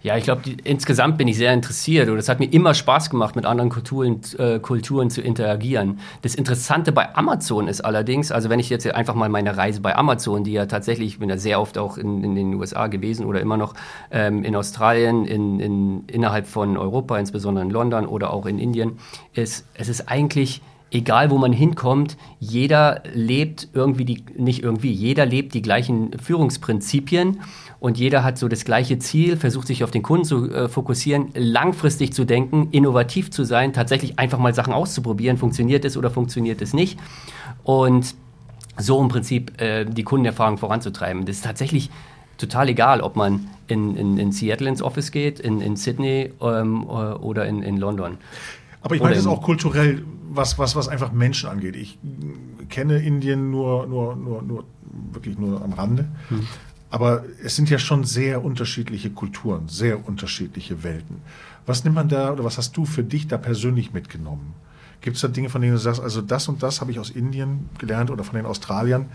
Ja, 0.00 0.16
ich 0.16 0.22
glaube, 0.22 0.42
insgesamt 0.62 1.18
bin 1.18 1.26
ich 1.26 1.36
sehr 1.36 1.52
interessiert 1.52 2.08
und 2.08 2.18
es 2.18 2.28
hat 2.28 2.38
mir 2.38 2.46
immer 2.52 2.72
Spaß 2.72 3.10
gemacht, 3.10 3.34
mit 3.34 3.44
anderen 3.44 3.68
Kulturen, 3.68 4.20
äh, 4.38 4.60
Kulturen 4.60 5.10
zu 5.10 5.20
interagieren. 5.20 5.98
Das 6.22 6.36
Interessante 6.36 6.92
bei 6.92 7.16
Amazon 7.16 7.66
ist 7.66 7.80
allerdings, 7.80 8.30
also 8.30 8.48
wenn 8.48 8.60
ich 8.60 8.70
jetzt 8.70 8.86
einfach 8.86 9.16
mal 9.16 9.28
meine 9.28 9.56
Reise 9.56 9.80
bei 9.80 9.96
Amazon, 9.96 10.44
die 10.44 10.52
ja 10.52 10.66
tatsächlich, 10.66 11.08
ich 11.08 11.18
bin 11.18 11.28
ja 11.28 11.36
sehr 11.36 11.60
oft 11.60 11.78
auch 11.78 11.98
in, 11.98 12.22
in 12.22 12.36
den 12.36 12.54
USA 12.54 12.86
gewesen 12.86 13.26
oder 13.26 13.40
immer 13.40 13.56
noch 13.56 13.74
ähm, 14.12 14.44
in 14.44 14.54
Australien, 14.54 15.24
in, 15.24 15.58
in, 15.58 16.04
innerhalb 16.06 16.46
von 16.46 16.76
Europa, 16.76 17.18
insbesondere 17.18 17.64
in 17.64 17.70
London 17.70 18.06
oder 18.06 18.32
auch 18.32 18.46
in 18.46 18.60
Indien, 18.60 18.98
ist, 19.34 19.66
es 19.74 19.88
ist 19.88 20.08
eigentlich 20.08 20.62
egal 20.90 21.30
wo 21.30 21.38
man 21.38 21.52
hinkommt, 21.52 22.16
jeder 22.40 23.02
lebt 23.12 23.68
irgendwie 23.72 24.04
die, 24.04 24.24
nicht 24.36 24.62
irgendwie, 24.62 24.90
jeder 24.90 25.26
lebt 25.26 25.54
die 25.54 25.62
gleichen 25.62 26.18
Führungsprinzipien 26.18 27.40
und 27.80 27.98
jeder 27.98 28.24
hat 28.24 28.38
so 28.38 28.48
das 28.48 28.64
gleiche 28.64 28.98
Ziel, 28.98 29.36
versucht 29.36 29.66
sich 29.66 29.84
auf 29.84 29.90
den 29.90 30.02
Kunden 30.02 30.24
zu 30.24 30.50
äh, 30.50 30.68
fokussieren, 30.68 31.28
langfristig 31.34 32.12
zu 32.12 32.24
denken, 32.24 32.68
innovativ 32.72 33.30
zu 33.30 33.44
sein, 33.44 33.72
tatsächlich 33.72 34.18
einfach 34.18 34.38
mal 34.38 34.54
Sachen 34.54 34.72
auszuprobieren, 34.72 35.36
funktioniert 35.36 35.84
es 35.84 35.96
oder 35.96 36.10
funktioniert 36.10 36.62
es 36.62 36.72
nicht 36.72 36.98
und 37.64 38.14
so 38.78 39.00
im 39.00 39.08
Prinzip 39.08 39.60
äh, 39.60 39.84
die 39.84 40.04
Kundenerfahrung 40.04 40.58
voranzutreiben. 40.58 41.26
Das 41.26 41.36
ist 41.36 41.44
tatsächlich 41.44 41.90
total 42.38 42.68
egal, 42.68 43.00
ob 43.00 43.16
man 43.16 43.48
in, 43.66 43.96
in, 43.96 44.18
in 44.18 44.32
Seattle 44.32 44.68
ins 44.68 44.80
Office 44.80 45.10
geht, 45.10 45.40
in, 45.40 45.60
in 45.60 45.76
Sydney 45.76 46.32
ähm, 46.40 46.82
äh, 46.82 46.92
oder 46.92 47.46
in, 47.46 47.62
in 47.62 47.76
London. 47.76 48.18
Aber 48.80 48.94
ich 48.94 49.02
meine 49.02 49.14
das 49.16 49.24
im- 49.24 49.30
auch 49.30 49.42
kulturell, 49.42 50.04
was, 50.30 50.58
was, 50.58 50.76
was 50.76 50.88
einfach 50.88 51.12
Menschen 51.12 51.48
angeht. 51.48 51.74
Ich 51.76 51.98
kenne 52.68 52.98
Indien 52.98 53.50
nur, 53.50 53.86
nur, 53.86 54.14
nur, 54.16 54.42
nur 54.42 54.64
wirklich 55.12 55.38
nur 55.38 55.62
am 55.62 55.72
Rande. 55.72 56.06
Aber 56.90 57.24
es 57.44 57.56
sind 57.56 57.68
ja 57.70 57.78
schon 57.78 58.04
sehr 58.04 58.42
unterschiedliche 58.44 59.10
Kulturen, 59.10 59.68
sehr 59.68 60.06
unterschiedliche 60.08 60.82
Welten. 60.82 61.16
Was 61.66 61.84
nimmt 61.84 61.96
man 61.96 62.08
da 62.08 62.32
oder 62.32 62.44
was 62.44 62.56
hast 62.56 62.76
du 62.76 62.86
für 62.86 63.04
dich 63.04 63.28
da 63.28 63.36
persönlich 63.36 63.92
mitgenommen? 63.92 64.54
Gibt 65.00 65.16
es 65.16 65.22
da 65.22 65.28
Dinge, 65.28 65.48
von 65.50 65.60
denen 65.60 65.74
du 65.74 65.78
sagst, 65.78 66.00
also 66.00 66.22
das 66.22 66.48
und 66.48 66.62
das 66.62 66.80
habe 66.80 66.90
ich 66.90 66.98
aus 66.98 67.10
Indien 67.10 67.68
gelernt 67.78 68.10
oder 68.10 68.24
von 68.24 68.36
den 68.36 68.46
Australiern? 68.46 69.06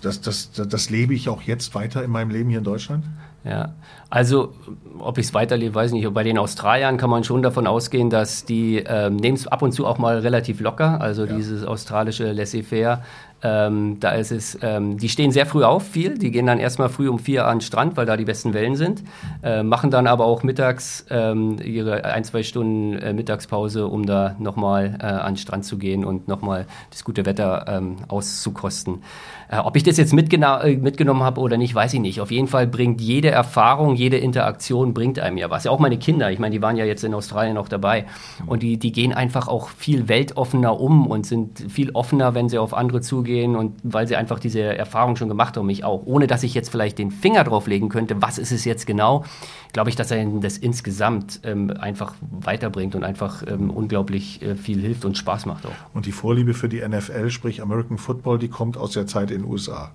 Das, 0.00 0.20
das, 0.20 0.50
das, 0.52 0.66
das 0.68 0.90
lebe 0.90 1.14
ich 1.14 1.28
auch 1.28 1.42
jetzt 1.42 1.74
weiter 1.74 2.02
in 2.02 2.10
meinem 2.10 2.30
Leben 2.30 2.48
hier 2.48 2.58
in 2.58 2.64
Deutschland? 2.64 3.04
Ja, 3.44 3.74
also 4.08 4.54
ob 4.98 5.18
ich 5.18 5.26
es 5.26 5.34
weiterlebe, 5.34 5.74
weiß 5.74 5.92
ich 5.92 6.02
nicht. 6.02 6.14
Bei 6.14 6.22
den 6.22 6.38
Australiern 6.38 6.96
kann 6.96 7.10
man 7.10 7.24
schon 7.24 7.42
davon 7.42 7.66
ausgehen, 7.66 8.08
dass 8.08 8.46
die 8.46 8.82
ähm, 8.86 9.16
nehmen 9.16 9.36
es 9.36 9.46
ab 9.46 9.60
und 9.60 9.72
zu 9.72 9.86
auch 9.86 9.98
mal 9.98 10.18
relativ 10.20 10.60
locker. 10.60 11.00
Also 11.00 11.26
dieses 11.26 11.62
australische 11.62 12.32
Laissez-faire. 12.32 13.02
Ähm, 13.44 13.98
da 14.00 14.12
ist 14.12 14.32
es, 14.32 14.58
ähm, 14.62 14.96
die 14.96 15.10
stehen 15.10 15.30
sehr 15.30 15.44
früh 15.44 15.64
auf, 15.64 15.86
viel. 15.86 16.16
Die 16.16 16.30
gehen 16.30 16.46
dann 16.46 16.58
erstmal 16.58 16.88
früh 16.88 17.10
um 17.10 17.18
vier 17.18 17.46
an 17.46 17.58
den 17.58 17.60
Strand, 17.60 17.94
weil 17.98 18.06
da 18.06 18.16
die 18.16 18.24
besten 18.24 18.54
Wellen 18.54 18.74
sind. 18.74 19.02
Äh, 19.42 19.62
machen 19.62 19.90
dann 19.90 20.06
aber 20.06 20.24
auch 20.24 20.42
mittags 20.42 21.04
ähm, 21.10 21.58
ihre 21.62 22.04
ein, 22.06 22.24
zwei 22.24 22.42
Stunden 22.42 22.94
äh, 22.94 23.12
Mittagspause, 23.12 23.86
um 23.86 24.06
da 24.06 24.34
nochmal 24.38 24.98
äh, 24.98 25.04
an 25.04 25.34
den 25.34 25.36
Strand 25.36 25.66
zu 25.66 25.76
gehen 25.76 26.06
und 26.06 26.26
nochmal 26.26 26.66
das 26.90 27.04
gute 27.04 27.26
Wetter 27.26 27.66
ähm, 27.68 27.96
auszukosten. 28.08 29.02
Äh, 29.50 29.58
ob 29.58 29.76
ich 29.76 29.82
das 29.82 29.98
jetzt 29.98 30.14
äh, 30.14 30.76
mitgenommen 30.76 31.22
habe 31.22 31.42
oder 31.42 31.58
nicht, 31.58 31.74
weiß 31.74 31.92
ich 31.92 32.00
nicht. 32.00 32.22
Auf 32.22 32.30
jeden 32.30 32.48
Fall 32.48 32.66
bringt 32.66 33.02
jede 33.02 33.30
Erfahrung, 33.30 33.94
jede 33.94 34.16
Interaktion 34.16 34.94
bringt 34.94 35.18
einem 35.18 35.36
ja 35.36 35.50
was. 35.50 35.64
Ja, 35.64 35.70
auch 35.70 35.80
meine 35.80 35.98
Kinder, 35.98 36.30
ich 36.30 36.38
meine, 36.38 36.54
die 36.54 36.62
waren 36.62 36.76
ja 36.76 36.86
jetzt 36.86 37.04
in 37.04 37.12
Australien 37.12 37.58
auch 37.58 37.68
dabei. 37.68 38.06
Und 38.46 38.62
die, 38.62 38.78
die 38.78 38.92
gehen 38.92 39.12
einfach 39.12 39.48
auch 39.48 39.68
viel 39.68 40.08
weltoffener 40.08 40.80
um 40.80 41.06
und 41.06 41.26
sind 41.26 41.66
viel 41.68 41.90
offener, 41.90 42.34
wenn 42.34 42.48
sie 42.48 42.56
auf 42.56 42.72
andere 42.72 43.02
zugehen 43.02 43.33
und 43.42 43.74
weil 43.82 44.06
sie 44.06 44.16
einfach 44.16 44.38
diese 44.38 44.62
Erfahrung 44.62 45.16
schon 45.16 45.28
gemacht 45.28 45.56
haben, 45.56 45.68
ich 45.68 45.84
auch. 45.84 46.06
Ohne 46.06 46.26
dass 46.26 46.42
ich 46.42 46.54
jetzt 46.54 46.70
vielleicht 46.70 46.98
den 46.98 47.10
Finger 47.10 47.44
drauf 47.44 47.66
legen 47.66 47.88
könnte, 47.88 48.22
was 48.22 48.38
ist 48.38 48.52
es 48.52 48.64
jetzt 48.64 48.86
genau, 48.86 49.24
glaube 49.72 49.90
ich, 49.90 49.96
dass 49.96 50.10
er 50.10 50.24
das 50.40 50.58
insgesamt 50.58 51.40
ähm, 51.42 51.70
einfach 51.78 52.14
weiterbringt 52.30 52.94
und 52.94 53.04
einfach 53.04 53.42
ähm, 53.46 53.70
unglaublich 53.70 54.42
äh, 54.42 54.54
viel 54.54 54.80
hilft 54.80 55.04
und 55.04 55.18
Spaß 55.18 55.46
macht 55.46 55.66
auch. 55.66 55.94
Und 55.94 56.06
die 56.06 56.12
Vorliebe 56.12 56.54
für 56.54 56.68
die 56.68 56.86
NFL, 56.86 57.30
sprich 57.30 57.60
American 57.60 57.98
Football, 57.98 58.38
die 58.38 58.48
kommt 58.48 58.76
aus 58.76 58.92
der 58.92 59.06
Zeit 59.06 59.30
in 59.30 59.42
den 59.42 59.50
USA. 59.50 59.92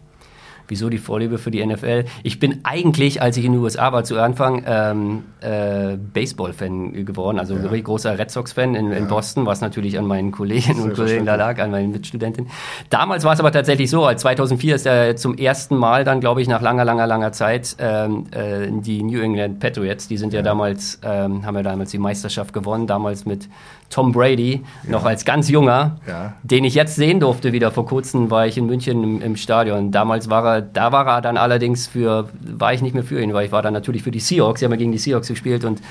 Wieso 0.70 0.90
die 0.90 0.98
Vorliebe 1.00 1.38
für 1.38 1.52
die 1.52 1.66
NFL? 1.66 2.06
Ich 2.24 2.40
bin 2.40 2.60
eigentlich, 2.64 3.22
als 3.22 3.36
ich 3.38 3.44
in 3.46 3.52
den 3.54 3.62
USA 3.62 3.92
war 3.92 4.04
zu 4.04 4.18
Anfang, 4.20 4.64
ähm, 4.68 5.24
äh, 5.42 5.98
Baseball-Fan 6.14 7.06
geworden, 7.06 7.40
also 7.40 7.56
Ja. 7.56 7.82
großer 7.82 8.18
Red 8.18 8.30
Sox-Fan 8.32 8.76
in, 8.76 8.92
in 8.92 9.04
Ja. 9.04 9.10
Boston, 9.10 9.46
was 9.46 9.62
natürlich 9.62 9.98
an 9.98 10.06
meinen 10.06 10.32
Kolleginnen 10.32 10.82
und 10.82 10.94
Kollegen 10.96 11.26
da 11.26 11.36
lag, 11.36 11.60
an 11.60 11.72
meinen 11.72 11.92
Mitstudentinnen. 11.92 12.50
Damals 12.90 13.24
war 13.24 13.34
es 13.34 13.40
aber 13.40 13.52
tatsächlich 13.52 13.90
so, 13.90 14.06
als 14.06 14.22
2004 14.22 14.76
ist 14.76 14.86
er 14.86 15.16
zum 15.16 15.36
ersten 15.36 15.76
Mal 15.76 16.04
dann, 16.04 16.20
glaube 16.20 16.42
ich, 16.42 16.48
nach 16.48 16.62
langer, 16.62 16.86
langer, 16.86 17.08
langer 17.08 17.32
Zeit 17.32 17.76
ähm, 17.80 18.26
äh, 18.32 18.68
die 18.70 19.02
New 19.04 19.20
England 19.22 19.60
Patriots, 19.60 20.08
die 20.08 20.18
sind 20.18 20.34
ja, 20.34 20.42
damals, 20.42 21.00
ähm, 21.04 21.46
haben 21.46 21.56
ja 21.56 21.64
damals 21.64 21.92
die 21.92 21.98
Meisterschaft 21.98 22.54
gewonnen, 22.54 22.86
damals 22.88 23.26
mit 23.26 23.50
Tom 23.90 24.12
Brady, 24.12 24.62
noch 24.88 25.04
als 25.04 25.26
ganz 25.26 25.50
junger, 25.50 25.98
Ja. 26.08 26.34
den 26.44 26.64
ich 26.64 26.76
jetzt 26.76 26.96
sehen 26.96 27.20
durfte 27.20 27.54
wieder 27.54 27.72
vor 27.72 27.88
kurzem 27.88 28.30
war 28.30 28.46
ich 28.46 28.56
in 28.56 28.68
München 28.68 29.04
im, 29.04 29.22
im 29.22 29.36
Stadion. 29.36 29.92
Damals 29.92 30.30
war 30.30 30.46
er, 30.46 30.59
da 30.62 30.92
war 30.92 31.08
er 31.08 31.22
dann 31.22 31.38
allerdings 31.38 31.88
für, 31.88 32.30
war 32.42 32.74
ich 32.74 32.82
nicht 32.82 32.94
mehr 32.94 33.04
für 33.04 33.22
ihn, 33.22 33.34
weil 33.34 33.46
ich 33.46 33.52
war 33.52 33.62
dann 33.62 33.74
natürlich 33.74 34.04
für 34.04 34.12
die 34.12 34.20
Seahawks. 34.20 34.60
Sie 34.60 34.66
haben 34.66 34.72
ja 34.72 34.78
gegen 34.78 34.92
die 34.92 34.98
Seahawks 34.98 35.28
gespielt 35.28 35.66
und 35.66 35.82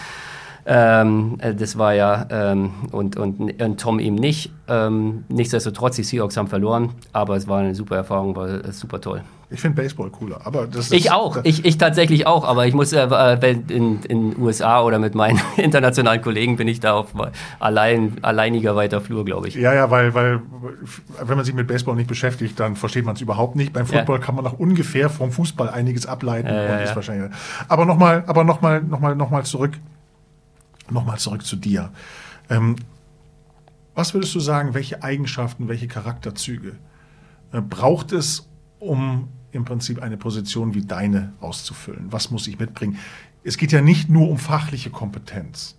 ähm, 0.66 1.38
äh, 1.40 1.54
das 1.54 1.78
war 1.78 1.94
ja 1.94 2.26
ähm, 2.31 2.72
und, 2.92 3.16
und, 3.16 3.61
und 3.61 3.81
Tom 3.81 4.00
eben 4.00 4.16
nicht. 4.16 4.52
Ähm, 4.68 5.24
nichtsdestotrotz, 5.28 5.96
die 5.96 6.04
Seahawks 6.04 6.37
haben 6.37 6.48
verloren, 6.48 6.90
aber 7.12 7.37
es 7.37 7.48
war 7.48 7.61
eine 7.61 7.74
super 7.74 7.96
Erfahrung, 7.96 8.37
war 8.37 8.70
super 8.72 9.00
toll. 9.00 9.22
Ich 9.50 9.62
finde 9.62 9.80
Baseball 9.82 10.11
cooler, 10.11 10.46
aber 10.46 10.66
das 10.66 10.87
ist, 10.87 10.92
Ich 10.92 11.11
auch, 11.11 11.38
ich, 11.42 11.64
ich 11.64 11.78
tatsächlich 11.78 12.26
auch, 12.26 12.44
aber 12.44 12.66
ich 12.66 12.74
muss 12.74 12.92
äh, 12.92 13.00
äh, 13.00 13.50
in 13.68 14.02
in 14.02 14.38
USA 14.38 14.82
oder 14.82 14.98
mit 14.98 15.14
meinen 15.14 15.40
internationalen 15.56 16.20
Kollegen 16.20 16.56
bin 16.56 16.68
ich 16.68 16.80
da 16.80 16.92
auf 16.94 17.14
allein 17.58 18.18
alleiniger 18.22 18.76
weiter 18.76 19.00
Flur, 19.00 19.24
glaube 19.24 19.48
ich. 19.48 19.54
Ja, 19.54 19.72
ja, 19.72 19.90
weil, 19.90 20.12
weil 20.12 20.42
wenn 21.22 21.37
man 21.37 21.46
sich 21.46 21.54
mit 21.54 21.66
Baseball 21.66 21.96
nicht 21.96 22.08
beschäftigt, 22.08 22.61
dann 22.61 22.76
versteht 22.76 23.06
man 23.06 23.14
es 23.14 23.22
überhaupt 23.22 23.56
nicht. 23.56 23.72
Beim 23.72 23.87
Ja. 23.87 23.98
Football 23.98 24.20
kann 24.20 24.34
man 24.34 24.46
auch 24.46 24.58
ungefähr 24.58 25.08
vom 25.08 25.32
Fußball 25.32 25.70
einiges 25.70 26.04
ableiten. 26.04 26.48
Ja, 26.48 26.64
ja, 26.64 26.76
ist 26.80 26.90
ja. 26.90 26.96
wahrscheinlich, 26.96 27.30
aber 27.68 27.87
nochmal, 27.87 28.24
aber 28.26 28.44
noch 28.44 28.61
mal, 28.61 28.82
noch 28.82 29.00
mal, 29.00 29.16
noch 29.16 29.30
mal 29.30 29.44
zurück, 29.44 29.72
noch 30.90 31.06
mal 31.06 31.16
zurück 31.16 31.46
zu 31.46 31.56
dir. 31.56 31.90
Ähm, 32.50 32.76
was 33.94 34.12
würdest 34.12 34.34
du 34.34 34.40
sagen, 34.40 34.74
welche 34.74 35.02
Eigenschaften, 35.02 35.68
welche 35.68 35.88
Charakterzüge 35.88 36.76
äh, 37.52 37.62
braucht 37.62 38.12
es, 38.12 38.48
um 38.78 39.28
im 39.52 39.64
Prinzip 39.64 40.02
eine 40.02 40.16
Position 40.16 40.74
wie 40.74 40.82
deine 40.84 41.32
auszufüllen? 41.40 42.06
Was 42.11 42.30
muss 42.30 42.46
ich 42.46 42.58
mitbringen? 42.58 42.98
Es 43.44 43.56
geht 43.56 43.72
ja 43.72 43.80
nicht 43.80 44.08
nur 44.11 44.28
um 44.28 44.38
fachliche 44.38 44.90
Kompetenz. 44.90 45.74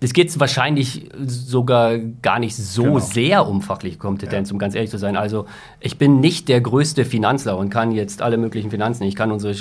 Es 0.00 0.14
geht 0.14 0.40
wahrscheinlich 0.40 1.10
sogar 1.26 1.98
gar 1.98 2.38
nicht 2.38 2.56
so 2.56 2.82
Genau. 2.84 2.98
sehr 2.98 3.46
um 3.46 3.60
fachliche 3.60 3.98
Kompetenz, 3.98 4.50
um 4.50 4.58
ganz 4.58 4.74
ehrlich 4.74 4.90
zu 4.90 4.96
sein. 4.96 5.16
Also 5.18 5.44
ich 5.80 5.98
bin 5.98 6.20
nicht 6.20 6.48
der 6.48 6.62
größte 6.62 7.04
Finanzler 7.04 7.58
und 7.58 7.68
kann 7.68 7.92
jetzt 7.92 8.22
alle 8.22 8.38
möglichen 8.38 8.70
Finanzen. 8.70 9.02
Ich 9.02 9.14
kann 9.14 9.30
unsere, 9.30 9.52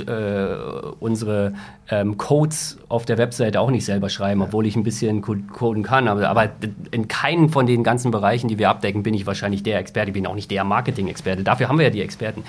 äh, 0.93 0.95
unsere 1.03 1.53
ähm, 1.89 2.15
Codes 2.17 2.77
auf 2.87 3.03
der 3.03 3.17
Webseite 3.17 3.59
auch 3.59 3.71
nicht 3.71 3.83
selber 3.83 4.07
schreiben, 4.07 4.41
obwohl 4.41 4.65
ich 4.65 4.77
ein 4.77 4.83
bisschen 4.83 5.21
co- 5.21 5.35
coden 5.51 5.83
kann. 5.83 6.07
Aber, 6.07 6.29
aber 6.29 6.49
in 6.91 7.09
keinem 7.09 7.49
von 7.49 7.65
den 7.67 7.83
ganzen 7.83 8.11
Bereichen, 8.11 8.47
die 8.47 8.57
wir 8.57 8.69
abdecken, 8.69 9.03
bin 9.03 9.13
ich 9.13 9.25
wahrscheinlich 9.25 9.63
der 9.63 9.79
Experte. 9.79 10.11
Ich 10.11 10.13
bin 10.13 10.27
auch 10.27 10.35
nicht 10.35 10.49
der 10.49 10.63
Marketing-Experte. 10.63 11.43
Dafür 11.43 11.67
haben 11.67 11.77
wir 11.77 11.85
ja 11.85 11.91
die 11.91 12.01
Experten. 12.01 12.43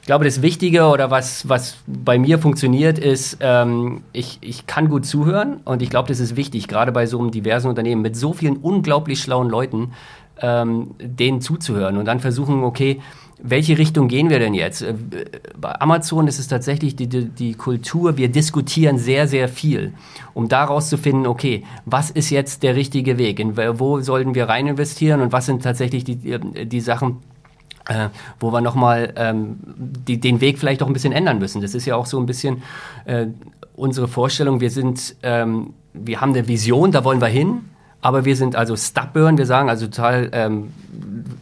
Ich 0.00 0.06
glaube, 0.06 0.24
das 0.24 0.42
Wichtige 0.42 0.86
oder 0.86 1.10
was, 1.10 1.48
was 1.48 1.76
bei 1.86 2.18
mir 2.18 2.38
funktioniert, 2.38 2.98
ist, 2.98 3.38
ähm, 3.40 4.02
ich, 4.12 4.38
ich 4.40 4.66
kann 4.66 4.88
gut 4.88 5.06
zuhören 5.06 5.60
und 5.64 5.82
ich 5.82 5.90
glaube, 5.90 6.08
das 6.08 6.20
ist 6.20 6.36
wichtig, 6.36 6.68
gerade 6.68 6.90
bei 6.90 7.06
so 7.06 7.20
einem 7.20 7.30
diversen 7.30 7.68
Unternehmen 7.68 8.02
mit 8.02 8.16
so 8.16 8.32
vielen 8.32 8.56
unglaublich 8.56 9.20
schlauen 9.20 9.48
Leuten. 9.48 9.92
ähm, 10.42 10.94
denen 10.98 11.40
zuzuhören 11.40 11.96
und 11.96 12.06
dann 12.06 12.20
versuchen, 12.20 12.62
okay, 12.64 13.00
welche 13.42 13.78
Richtung 13.78 14.08
gehen 14.08 14.28
wir 14.28 14.38
denn 14.38 14.54
jetzt? 14.54 14.82
Äh, 14.82 14.94
bei 15.58 15.80
Amazon 15.80 16.28
ist 16.28 16.38
es 16.38 16.48
tatsächlich 16.48 16.96
die, 16.96 17.06
die, 17.08 17.26
die, 17.26 17.54
Kultur, 17.54 18.16
wir 18.16 18.28
diskutieren 18.28 18.98
sehr, 18.98 19.28
sehr 19.28 19.48
viel, 19.48 19.94
um 20.34 20.48
daraus 20.48 20.88
zu 20.88 20.98
finden, 20.98 21.26
okay, 21.26 21.64
was 21.84 22.10
ist 22.10 22.30
jetzt 22.30 22.62
der 22.62 22.74
richtige 22.74 23.18
Weg? 23.18 23.40
In, 23.40 23.56
wo 23.56 24.00
sollten 24.00 24.34
wir 24.34 24.48
rein 24.48 24.66
investieren 24.66 25.20
und 25.20 25.32
was 25.32 25.46
sind 25.46 25.62
tatsächlich 25.62 26.04
die, 26.04 26.16
die 26.16 26.80
Sachen, 26.80 27.18
äh, 27.90 28.08
wo 28.38 28.52
wir 28.52 28.60
nochmal 28.60 29.12
ähm, 29.16 29.58
die, 29.66 30.20
den 30.20 30.40
Weg 30.40 30.58
vielleicht 30.58 30.82
auch 30.82 30.86
ein 30.86 30.92
bisschen 30.92 31.12
ändern 31.12 31.38
müssen. 31.38 31.60
Das 31.60 31.74
ist 31.74 31.86
ja 31.86 31.96
auch 31.96 32.06
so 32.06 32.18
ein 32.18 32.26
bisschen 32.26 32.62
äh, 33.04 33.26
unsere 33.74 34.08
Vorstellung. 34.08 34.60
Wir 34.60 34.70
sind, 34.70 35.16
ähm, 35.22 35.74
wir 35.92 36.20
haben 36.20 36.30
eine 36.30 36.46
Vision, 36.46 36.92
da 36.92 37.04
wollen 37.04 37.20
wir 37.20 37.28
hin 37.28 37.62
aber 38.02 38.24
wir 38.24 38.36
sind 38.36 38.56
also 38.56 38.76
stubborn, 38.76 39.36
wir 39.36 39.46
sagen 39.46 39.68
also 39.68 39.86
total 39.86 40.30
ähm, 40.32 40.72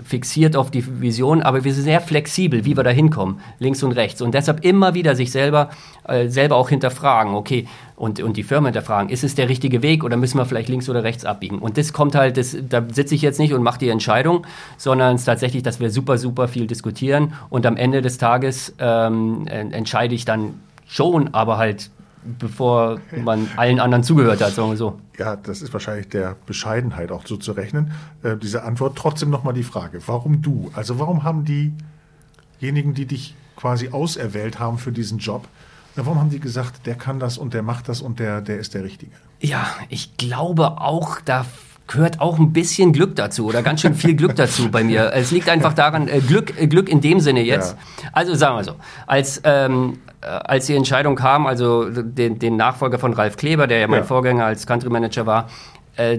fixiert 0.05 0.57
auf 0.57 0.71
die 0.71 1.01
Vision, 1.01 1.42
aber 1.42 1.64
wir 1.64 1.73
sind 1.73 1.85
sehr 1.85 2.01
flexibel, 2.01 2.64
wie 2.64 2.77
wir 2.77 2.83
da 2.83 2.90
hinkommen, 2.90 3.40
links 3.59 3.83
und 3.83 3.92
rechts. 3.92 4.23
Und 4.23 4.33
deshalb 4.33 4.64
immer 4.64 4.94
wieder 4.94 5.14
sich 5.14 5.31
selber, 5.31 5.71
äh, 6.05 6.29
selber 6.29 6.57
auch 6.57 6.68
hinterfragen, 6.68 7.35
okay, 7.35 7.66
und, 7.94 8.21
und 8.21 8.37
die 8.37 8.42
Firma 8.42 8.68
hinterfragen, 8.68 9.11
ist 9.11 9.25
es 9.25 9.35
der 9.35 9.49
richtige 9.49 9.83
Weg 9.83 10.05
oder 10.05 10.16
müssen 10.16 10.38
wir 10.38 10.47
vielleicht 10.47 10.68
links 10.68 10.88
oder 10.88 11.05
rechts 11.05 11.25
abbiegen? 11.25 11.59
Und 11.59 11.79
das 11.79 11.92
kommt 11.92 12.14
halt, 12.14 12.37
das, 12.37 12.57
da 12.68 12.83
sitze 12.92 13.14
ich 13.14 13.23
jetzt 13.23 13.38
nicht 13.38 13.53
und 13.53 13.62
mache 13.62 13.79
die 13.79 13.88
Entscheidung, 13.88 14.47
sondern 14.77 15.16
es 15.16 15.23
ist 15.23 15.27
tatsächlich, 15.27 15.62
dass 15.62 15.81
wir 15.81 15.90
super, 15.90 16.18
super 16.18 16.49
viel 16.49 16.66
diskutieren 16.66 17.35
und 17.51 17.66
am 17.66 17.77
Ende 17.77 18.03
des 18.03 18.18
Tages 18.18 18.75
ähm, 18.79 19.47
entscheide 19.47 20.14
ich 20.14 20.25
dann 20.25 20.55
schon, 20.87 21.35
aber 21.35 21.59
halt 21.59 21.90
bevor 22.38 23.00
man 23.22 23.48
allen 23.57 23.81
anderen 23.81 24.02
zugehört 24.02 24.40
hat, 24.40 24.52
sagen 24.52 24.70
wir 24.70 24.76
so. 24.76 24.98
Ja, 25.18 25.37
das 25.37 25.62
ist 25.62 25.72
wahrscheinlich 25.72 26.09
der 26.09 26.37
Bescheidenheit 26.46 27.11
auch 27.11 27.26
so 27.26 27.37
zu 27.37 27.52
rechnen. 27.52 27.92
Äh, 28.22 28.37
diese 28.37 28.62
Antwort 28.62 28.96
trotzdem 28.96 29.31
nochmal 29.31 29.54
die 29.54 29.62
Frage, 29.62 30.00
warum 30.07 30.42
du? 30.42 30.70
Also 30.74 30.98
warum 30.98 31.24
haben 31.24 31.44
diejenigen, 31.44 32.94
die 32.94 33.07
dich 33.07 33.35
quasi 33.57 33.88
auserwählt 33.90 34.59
haben 34.59 34.78
für 34.78 34.92
diesen 34.92 35.18
Job, 35.18 35.48
warum 35.96 36.20
haben 36.20 36.31
die 36.31 36.40
gesagt, 36.40 36.87
der 36.87 36.94
kann 36.94 37.18
das 37.18 37.38
und 37.38 37.54
der 37.54 37.62
macht 37.62 37.88
das 37.88 38.00
und 38.00 38.20
der, 38.20 38.40
der 38.40 38.59
ist 38.59 38.74
der 38.74 38.85
Richtige? 38.85 39.12
Ja, 39.40 39.66
ich 39.88 40.16
glaube 40.16 40.81
auch, 40.81 41.20
da 41.24 41.44
gehört 41.88 42.20
auch 42.20 42.38
ein 42.38 42.52
bisschen 42.52 42.92
Glück 42.92 43.16
dazu 43.16 43.46
oder 43.46 43.62
ganz 43.62 43.81
schön 43.81 43.94
viel 43.94 44.14
Glück 44.14 44.37
dazu 44.37 44.70
bei 44.70 44.85
mir. 44.85 45.12
Es 45.12 45.31
liegt 45.31 45.48
einfach 45.48 45.72
daran, 45.72 46.07
äh, 46.07 46.20
Glück, 46.20 46.61
äh, 46.61 46.66
Glück 46.66 46.88
in 46.88 47.00
dem 47.00 47.18
Sinne 47.20 47.40
jetzt. 47.40 47.76
Ja. 48.02 48.11
Also 48.12 48.35
sagen 48.35 48.57
wir 48.57 48.64
so, 48.64 48.74
als, 49.07 49.40
ähm, 49.44 49.98
äh, 50.07 50.08
als 50.20 50.66
die 50.66 50.74
Entscheidung 50.74 51.16
kam, 51.16 51.46
also 51.46 51.88
den, 51.88 52.38
den 52.38 52.57
Nachfolger 52.57 52.98
von 52.98 53.12
Ralf 53.12 53.37
Kleber, 53.37 53.66
der 53.66 53.78
ja 53.78 53.88
mein 53.88 54.00
ja. 54.00 54.04
Vorgänger 54.04 54.46
als 54.46 54.66
Country 54.66 54.90
Manager 54.90 55.26
war, 55.26 55.48
äh, 55.96 56.18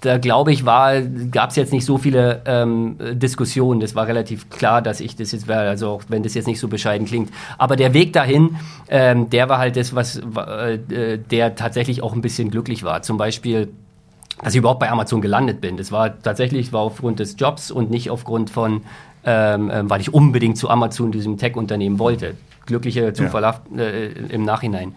da 0.00 0.18
glaube 0.18 0.52
ich, 0.52 0.64
gab 0.64 1.50
es 1.50 1.56
jetzt 1.56 1.72
nicht 1.72 1.84
so 1.84 1.96
viele 1.96 2.42
ähm, 2.44 2.96
Diskussionen. 3.12 3.80
Das 3.80 3.94
war 3.94 4.06
relativ 4.06 4.50
klar, 4.50 4.82
dass 4.82 5.00
ich 5.00 5.16
das 5.16 5.32
jetzt 5.32 5.48
wäre, 5.48 5.68
also 5.68 5.88
auch 5.88 6.02
wenn 6.08 6.22
das 6.22 6.34
jetzt 6.34 6.46
nicht 6.46 6.60
so 6.60 6.68
bescheiden 6.68 7.06
klingt. 7.06 7.30
Aber 7.56 7.76
der 7.76 7.94
Weg 7.94 8.12
dahin, 8.12 8.56
ähm, 8.88 9.30
der 9.30 9.48
war 9.48 9.58
halt 9.58 9.76
das, 9.76 9.94
was 9.94 10.18
äh, 10.18 11.18
der 11.18 11.54
tatsächlich 11.54 12.02
auch 12.02 12.12
ein 12.12 12.20
bisschen 12.20 12.50
glücklich 12.50 12.84
war. 12.84 13.02
Zum 13.02 13.16
Beispiel 13.16 13.68
dass 14.42 14.52
ich 14.52 14.58
überhaupt 14.58 14.80
bei 14.80 14.90
Amazon 14.90 15.20
gelandet 15.20 15.60
bin. 15.60 15.76
Das 15.76 15.92
war 15.92 16.20
tatsächlich 16.20 16.72
war 16.72 16.80
aufgrund 16.80 17.20
des 17.20 17.36
Jobs 17.38 17.70
und 17.70 17.90
nicht 17.90 18.10
aufgrund 18.10 18.50
von, 18.50 18.82
ähm, 19.24 19.70
äh, 19.70 19.88
weil 19.88 20.00
ich 20.00 20.12
unbedingt 20.12 20.58
zu 20.58 20.68
Amazon, 20.68 21.12
diesem 21.12 21.38
Tech-Unternehmen 21.38 21.98
wollte. 21.98 22.36
Glücklicher 22.66 23.12
Zufall 23.14 23.42
ja. 23.42 23.60
äh, 23.76 24.06
im 24.28 24.44
Nachhinein. 24.44 24.94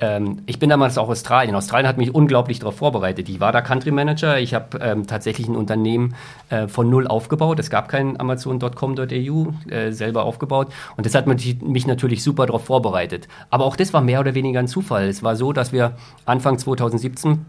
Ähm, 0.00 0.42
ich 0.46 0.58
bin 0.58 0.70
damals 0.70 0.98
auch 0.98 1.08
Australien. 1.08 1.54
Australien 1.54 1.88
hat 1.88 1.98
mich 1.98 2.14
unglaublich 2.14 2.58
darauf 2.58 2.76
vorbereitet. 2.76 3.28
Ich 3.28 3.40
war 3.40 3.52
da 3.52 3.60
Country 3.60 3.90
Manager. 3.90 4.38
Ich 4.38 4.54
habe 4.54 4.78
ähm, 4.80 5.06
tatsächlich 5.06 5.48
ein 5.48 5.56
Unternehmen 5.56 6.14
äh, 6.50 6.66
von 6.68 6.90
null 6.90 7.06
aufgebaut. 7.06 7.58
Es 7.58 7.70
gab 7.70 7.88
kein 7.88 8.18
Amazon.com.au 8.18 9.52
äh, 9.70 9.92
selber 9.92 10.24
aufgebaut. 10.24 10.68
Und 10.96 11.06
das 11.06 11.14
hat 11.14 11.26
mich, 11.26 11.60
mich 11.62 11.86
natürlich 11.86 12.22
super 12.22 12.46
darauf 12.46 12.64
vorbereitet. 12.64 13.28
Aber 13.50 13.64
auch 13.64 13.76
das 13.76 13.92
war 13.92 14.00
mehr 14.00 14.20
oder 14.20 14.34
weniger 14.34 14.60
ein 14.60 14.68
Zufall. 14.68 15.08
Es 15.08 15.22
war 15.22 15.36
so, 15.36 15.52
dass 15.52 15.72
wir 15.72 15.92
Anfang 16.26 16.58
2017 16.58 17.44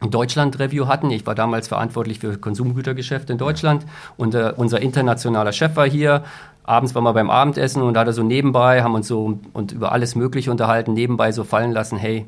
Deutschland-Review 0.00 0.86
hatten. 0.86 1.10
Ich 1.10 1.26
war 1.26 1.34
damals 1.34 1.68
verantwortlich 1.68 2.20
für 2.20 2.36
Konsumgütergeschäfte 2.38 3.32
in 3.32 3.38
Deutschland 3.38 3.84
und 4.16 4.34
äh, 4.34 4.52
unser 4.56 4.80
internationaler 4.80 5.52
Chef 5.52 5.76
war 5.76 5.88
hier. 5.88 6.24
Abends 6.62 6.94
waren 6.94 7.04
wir 7.04 7.14
beim 7.14 7.30
Abendessen 7.30 7.82
und 7.82 7.94
da 7.94 8.00
hat 8.00 8.08
er 8.08 8.12
so 8.12 8.22
nebenbei, 8.22 8.82
haben 8.82 8.94
uns 8.94 9.08
so 9.08 9.38
und 9.52 9.72
über 9.72 9.92
alles 9.92 10.14
Mögliche 10.14 10.50
unterhalten, 10.50 10.92
nebenbei 10.92 11.32
so 11.32 11.42
fallen 11.44 11.72
lassen, 11.72 11.96
hey, 11.96 12.26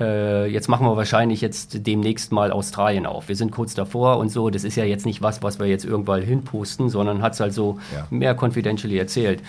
äh, 0.00 0.46
jetzt 0.46 0.68
machen 0.68 0.86
wir 0.86 0.96
wahrscheinlich 0.96 1.40
jetzt 1.40 1.86
demnächst 1.86 2.32
mal 2.32 2.50
Australien 2.50 3.06
auf. 3.06 3.28
Wir 3.28 3.36
sind 3.36 3.52
kurz 3.52 3.74
davor 3.74 4.18
und 4.18 4.28
so. 4.28 4.50
Das 4.50 4.64
ist 4.64 4.76
ja 4.76 4.84
jetzt 4.84 5.06
nicht 5.06 5.22
was, 5.22 5.42
was 5.42 5.60
wir 5.60 5.66
jetzt 5.66 5.84
irgendwann 5.84 6.22
hinposten, 6.22 6.88
sondern 6.88 7.22
hat 7.22 7.34
es 7.34 7.40
halt 7.40 7.52
so 7.52 7.78
ja. 7.94 8.06
mehr 8.10 8.34
confidentially 8.34 8.98
erzählt. 8.98 9.40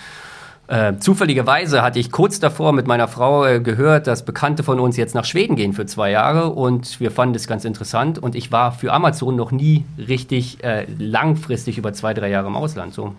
Äh, 0.68 0.96
zufälligerweise 0.98 1.82
hatte 1.82 2.00
ich 2.00 2.10
kurz 2.10 2.40
davor 2.40 2.72
mit 2.72 2.88
meiner 2.88 3.06
Frau 3.06 3.44
äh, 3.44 3.60
gehört, 3.60 4.08
dass 4.08 4.24
Bekannte 4.24 4.64
von 4.64 4.80
uns 4.80 4.96
jetzt 4.96 5.14
nach 5.14 5.24
Schweden 5.24 5.54
gehen 5.54 5.72
für 5.72 5.86
zwei 5.86 6.10
Jahre 6.10 6.50
und 6.50 6.98
wir 6.98 7.12
fanden 7.12 7.34
das 7.34 7.46
ganz 7.46 7.64
interessant 7.64 8.18
und 8.18 8.34
ich 8.34 8.50
war 8.50 8.72
für 8.72 8.92
Amazon 8.92 9.36
noch 9.36 9.52
nie 9.52 9.84
richtig 9.96 10.64
äh, 10.64 10.86
langfristig 10.98 11.78
über 11.78 11.92
zwei, 11.92 12.14
drei 12.14 12.30
Jahre 12.30 12.48
im 12.48 12.56
Ausland. 12.56 12.94
So. 12.94 13.14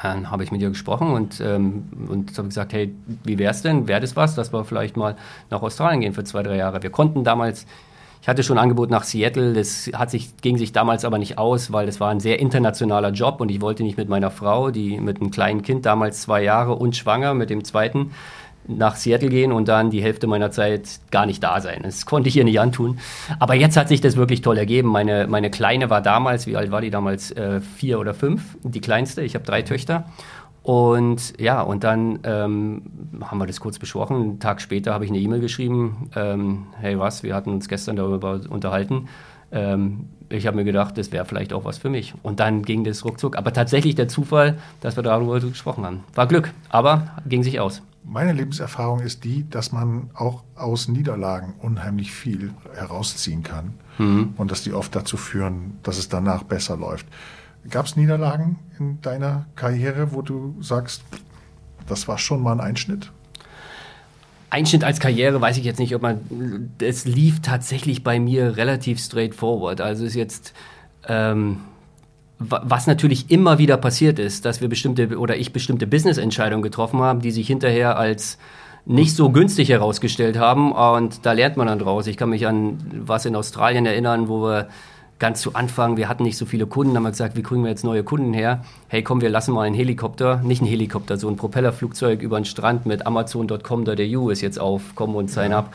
Dann 0.00 0.30
habe 0.30 0.44
ich 0.44 0.52
mit 0.52 0.62
ihr 0.62 0.68
gesprochen 0.68 1.10
und, 1.10 1.40
ähm, 1.40 1.88
und 2.08 2.38
habe 2.38 2.46
gesagt, 2.46 2.72
hey, 2.72 2.94
wie 3.24 3.38
wäre 3.38 3.50
es 3.50 3.62
denn? 3.62 3.88
Wäre 3.88 4.00
das 4.00 4.14
was, 4.14 4.36
dass 4.36 4.52
wir 4.52 4.64
vielleicht 4.64 4.96
mal 4.96 5.16
nach 5.50 5.62
Australien 5.62 6.00
gehen 6.00 6.12
für 6.12 6.22
zwei, 6.22 6.44
drei 6.44 6.56
Jahre? 6.56 6.84
Wir 6.84 6.90
konnten 6.90 7.24
damals 7.24 7.66
ich 8.22 8.28
hatte 8.28 8.42
schon 8.42 8.58
ein 8.58 8.62
Angebot 8.62 8.90
nach 8.90 9.04
Seattle, 9.04 9.54
das 9.54 9.90
hat 9.94 10.10
sich, 10.10 10.36
ging 10.42 10.58
sich 10.58 10.72
damals 10.72 11.04
aber 11.04 11.18
nicht 11.18 11.38
aus, 11.38 11.72
weil 11.72 11.86
das 11.86 12.00
war 12.00 12.10
ein 12.10 12.20
sehr 12.20 12.38
internationaler 12.38 13.12
Job 13.12 13.40
und 13.40 13.50
ich 13.50 13.60
wollte 13.60 13.82
nicht 13.82 13.96
mit 13.96 14.08
meiner 14.08 14.30
Frau, 14.30 14.70
die 14.70 15.00
mit 15.00 15.20
einem 15.20 15.30
kleinen 15.30 15.62
Kind, 15.62 15.86
damals 15.86 16.22
zwei 16.22 16.42
Jahre 16.42 16.74
und 16.74 16.96
schwanger 16.96 17.32
mit 17.32 17.48
dem 17.48 17.64
zweiten, 17.64 18.10
nach 18.68 18.96
Seattle 18.96 19.30
gehen 19.30 19.52
und 19.52 19.68
dann 19.68 19.90
die 19.90 20.02
Hälfte 20.02 20.26
meiner 20.26 20.50
Zeit 20.50 21.00
gar 21.10 21.26
nicht 21.26 21.42
da 21.42 21.60
sein. 21.60 21.80
Das 21.82 22.06
konnte 22.06 22.28
ich 22.28 22.36
ihr 22.36 22.44
nicht 22.44 22.60
antun. 22.60 22.98
Aber 23.38 23.54
jetzt 23.54 23.76
hat 23.76 23.88
sich 23.88 24.00
das 24.00 24.16
wirklich 24.16 24.42
toll 24.42 24.58
ergeben. 24.58 24.88
Meine, 24.88 25.26
meine 25.26 25.50
Kleine 25.50 25.90
war 25.90 26.02
damals, 26.02 26.46
wie 26.46 26.56
alt 26.56 26.70
war 26.70 26.80
die 26.80 26.90
damals? 26.90 27.30
Äh, 27.32 27.60
vier 27.60 27.98
oder 27.98 28.14
fünf, 28.14 28.56
die 28.62 28.80
kleinste. 28.80 29.22
Ich 29.22 29.34
habe 29.34 29.44
drei 29.44 29.62
Töchter. 29.62 30.04
Und 30.62 31.40
ja, 31.40 31.62
und 31.62 31.84
dann 31.84 32.18
ähm, 32.24 32.82
haben 33.22 33.38
wir 33.38 33.46
das 33.46 33.60
kurz 33.60 33.78
besprochen. 33.78 34.16
Einen 34.16 34.40
Tag 34.40 34.60
später 34.60 34.92
habe 34.92 35.04
ich 35.04 35.10
eine 35.10 35.18
E-Mail 35.18 35.40
geschrieben, 35.40 36.10
ähm, 36.14 36.66
hey 36.78 36.98
was, 36.98 37.22
wir 37.22 37.34
hatten 37.34 37.50
uns 37.50 37.68
gestern 37.68 37.96
darüber 37.96 38.40
unterhalten. 38.48 39.08
Ähm, 39.52 40.06
ich 40.28 40.46
habe 40.46 40.56
mir 40.56 40.64
gedacht, 40.64 40.96
das 40.96 41.10
wäre 41.12 41.24
vielleicht 41.24 41.52
auch 41.52 41.64
was 41.64 41.78
für 41.78 41.88
mich. 41.88 42.14
Und 42.22 42.40
dann 42.40 42.62
ging 42.62 42.84
das 42.84 43.04
ruckzuck. 43.04 43.36
Aber 43.36 43.52
tatsächlich 43.52 43.94
der 43.94 44.06
Zufall, 44.06 44.58
dass 44.80 44.96
wir 44.96 45.02
darüber 45.02 45.40
gesprochen 45.40 45.84
haben. 45.84 46.04
War 46.14 46.26
Glück, 46.26 46.52
aber 46.68 47.16
ging 47.26 47.42
sich 47.42 47.58
aus. 47.58 47.82
Meine 48.04 48.32
Lebenserfahrung 48.32 49.00
ist 49.00 49.24
die, 49.24 49.48
dass 49.48 49.72
man 49.72 50.10
auch 50.14 50.42
aus 50.56 50.88
Niederlagen 50.88 51.54
unheimlich 51.60 52.12
viel 52.12 52.52
herausziehen 52.74 53.42
kann 53.42 53.74
mhm. 53.98 54.34
und 54.36 54.50
dass 54.50 54.62
die 54.62 54.72
oft 54.72 54.94
dazu 54.94 55.16
führen, 55.16 55.78
dass 55.82 55.98
es 55.98 56.08
danach 56.08 56.44
besser 56.44 56.76
läuft. 56.76 57.06
Gab 57.68 57.86
es 57.86 57.96
Niederlagen 57.96 58.58
in 58.78 59.00
deiner 59.02 59.46
Karriere, 59.54 60.12
wo 60.12 60.22
du 60.22 60.56
sagst, 60.60 61.02
das 61.86 62.08
war 62.08 62.18
schon 62.18 62.42
mal 62.42 62.52
ein 62.52 62.60
Einschnitt? 62.60 63.12
Einschnitt 64.48 64.82
als 64.82 64.98
Karriere 64.98 65.40
weiß 65.40 65.58
ich 65.58 65.64
jetzt 65.64 65.78
nicht, 65.78 65.94
ob 65.94 66.02
man. 66.02 66.70
Es 66.80 67.04
lief 67.04 67.40
tatsächlich 67.40 68.02
bei 68.02 68.18
mir 68.18 68.56
relativ 68.56 68.98
straightforward. 68.98 69.80
Also 69.80 70.04
ist 70.04 70.14
jetzt. 70.14 70.52
Ähm, 71.06 71.60
was 72.42 72.86
natürlich 72.86 73.30
immer 73.30 73.58
wieder 73.58 73.76
passiert 73.76 74.18
ist, 74.18 74.46
dass 74.46 74.62
wir 74.62 74.68
bestimmte 74.68 75.18
oder 75.18 75.36
ich 75.36 75.52
bestimmte 75.52 75.86
Business-Entscheidungen 75.86 76.62
getroffen 76.62 77.00
habe, 77.00 77.20
die 77.20 77.32
sich 77.32 77.46
hinterher 77.46 77.98
als 77.98 78.38
nicht 78.86 79.14
so 79.14 79.30
günstig 79.30 79.68
herausgestellt 79.68 80.38
haben. 80.38 80.72
Und 80.72 81.26
da 81.26 81.32
lernt 81.32 81.58
man 81.58 81.66
dann 81.66 81.78
draus. 81.78 82.06
Ich 82.06 82.16
kann 82.16 82.30
mich 82.30 82.46
an 82.46 82.78
was 82.94 83.26
in 83.26 83.36
Australien 83.36 83.84
erinnern, 83.84 84.28
wo 84.28 84.42
wir 84.42 84.68
ganz 85.20 85.42
zu 85.42 85.54
Anfang, 85.54 85.96
wir 85.96 86.08
hatten 86.08 86.24
nicht 86.24 86.38
so 86.38 86.46
viele 86.46 86.66
Kunden, 86.66 86.96
haben 86.96 87.04
wir 87.04 87.10
gesagt, 87.10 87.36
wie 87.36 87.42
kriegen 87.42 87.62
wir 87.62 87.70
jetzt 87.70 87.84
neue 87.84 88.02
Kunden 88.02 88.32
her? 88.32 88.64
Hey, 88.88 89.02
komm, 89.04 89.20
wir 89.20 89.28
lassen 89.28 89.52
mal 89.52 89.62
einen 89.62 89.76
Helikopter, 89.76 90.38
nicht 90.38 90.62
einen 90.62 90.70
Helikopter, 90.70 91.18
so 91.18 91.28
ein 91.28 91.36
Propellerflugzeug 91.36 92.22
über 92.22 92.40
den 92.40 92.46
Strand 92.46 92.86
mit 92.86 93.06
Amazon.com.au 93.06 94.30
ist 94.30 94.40
jetzt 94.40 94.58
auf, 94.58 94.82
komm 94.94 95.14
und 95.14 95.30
sign 95.30 95.52
up. 95.52 95.72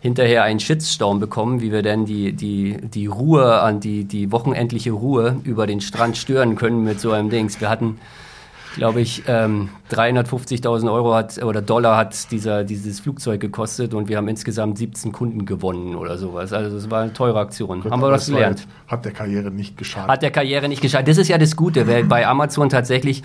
Hinterher 0.00 0.44
einen 0.44 0.60
Shitstorm 0.60 1.18
bekommen, 1.18 1.60
wie 1.60 1.72
wir 1.72 1.82
denn 1.82 2.04
die, 2.04 2.34
die, 2.34 2.76
die 2.82 3.06
Ruhe 3.06 3.60
an 3.60 3.80
die, 3.80 4.04
die 4.04 4.30
wochenendliche 4.30 4.92
Ruhe 4.92 5.40
über 5.44 5.66
den 5.66 5.80
Strand 5.80 6.16
stören 6.16 6.56
können 6.56 6.84
mit 6.84 7.00
so 7.00 7.10
einem 7.10 7.30
Dings. 7.30 7.60
Wir 7.60 7.70
hatten 7.70 7.98
glaube 8.74 9.00
ich, 9.00 9.22
ähm, 9.26 9.70
350.000 9.90 10.92
Euro 10.92 11.14
hat 11.14 11.42
oder 11.42 11.62
Dollar 11.62 11.96
hat 11.96 12.30
dieser, 12.30 12.64
dieses 12.64 13.00
Flugzeug 13.00 13.40
gekostet 13.40 13.94
und 13.94 14.08
wir 14.08 14.16
haben 14.16 14.28
insgesamt 14.28 14.78
17 14.78 15.12
Kunden 15.12 15.46
gewonnen 15.46 15.94
oder 15.94 16.18
sowas. 16.18 16.52
Also 16.52 16.76
das 16.76 16.90
war 16.90 17.02
eine 17.02 17.12
teure 17.12 17.38
Aktion. 17.38 17.80
Gut, 17.80 17.90
haben 17.90 18.02
wir 18.02 18.10
was 18.10 18.26
gelernt. 18.26 18.66
Hat 18.86 19.04
der 19.04 19.12
Karriere 19.12 19.50
nicht 19.50 19.76
geschadet. 19.76 20.10
Hat 20.10 20.22
der 20.22 20.30
Karriere 20.30 20.68
nicht 20.68 20.82
geschadet. 20.82 21.08
Das 21.08 21.18
ist 21.18 21.28
ja 21.28 21.38
das 21.38 21.56
Gute, 21.56 21.86
weil 21.86 22.04
bei 22.04 22.26
Amazon 22.26 22.68
tatsächlich 22.68 23.22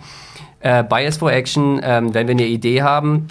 äh, 0.61 0.83
Bias 0.83 1.17
for 1.17 1.31
Action, 1.31 1.79
ähm, 1.83 2.13
wenn 2.13 2.27
wir 2.27 2.33
eine 2.33 2.45
Idee 2.45 2.81
haben, 2.81 3.27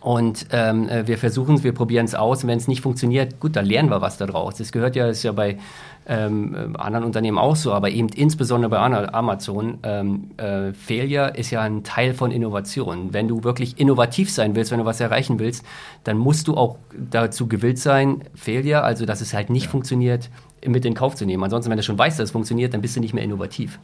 Und 0.00 0.46
ähm, 0.52 0.88
äh, 0.88 1.06
wir 1.06 1.18
versuchen 1.18 1.56
es, 1.56 1.64
wir 1.64 1.72
probieren 1.72 2.04
es 2.06 2.14
aus. 2.14 2.44
Und 2.44 2.48
wenn 2.48 2.58
es 2.58 2.68
nicht 2.68 2.82
funktioniert, 2.82 3.40
gut, 3.40 3.56
dann 3.56 3.66
lernen 3.66 3.90
wir 3.90 4.00
was 4.00 4.16
daraus. 4.16 4.56
Das 4.56 4.72
gehört 4.72 4.96
ja, 4.96 5.08
ist 5.08 5.22
ja 5.22 5.32
bei 5.32 5.58
ähm, 6.06 6.74
anderen 6.78 7.04
Unternehmen 7.04 7.36
auch 7.36 7.56
so, 7.56 7.72
aber 7.72 7.90
eben 7.90 8.08
insbesondere 8.08 8.70
bei 8.70 8.78
Amazon. 8.78 9.78
Ähm, 9.82 10.30
äh, 10.38 10.72
Failure 10.72 11.36
ist 11.36 11.50
ja 11.50 11.60
ein 11.60 11.84
Teil 11.84 12.14
von 12.14 12.30
Innovation. 12.30 13.12
Wenn 13.12 13.28
du 13.28 13.44
wirklich 13.44 13.78
innovativ 13.78 14.30
sein 14.30 14.56
willst, 14.56 14.70
wenn 14.70 14.78
du 14.78 14.86
was 14.86 15.00
erreichen 15.00 15.38
willst, 15.38 15.64
dann 16.04 16.16
musst 16.16 16.48
du 16.48 16.56
auch 16.56 16.78
dazu 17.10 17.46
gewillt 17.46 17.78
sein, 17.78 18.22
Failure, 18.34 18.84
also 18.84 19.04
dass 19.04 19.20
es 19.20 19.34
halt 19.34 19.50
nicht 19.50 19.66
ja. 19.66 19.70
funktioniert, 19.70 20.30
mit 20.66 20.84
in 20.86 20.94
Kauf 20.94 21.14
zu 21.14 21.26
nehmen. 21.26 21.44
Ansonsten, 21.44 21.70
wenn 21.70 21.76
du 21.76 21.82
schon 21.82 21.98
weißt, 21.98 22.18
dass 22.18 22.24
es 22.24 22.30
funktioniert, 22.30 22.72
dann 22.72 22.80
bist 22.80 22.96
du 22.96 23.00
nicht 23.00 23.12
mehr 23.12 23.22
innovativ. 23.22 23.78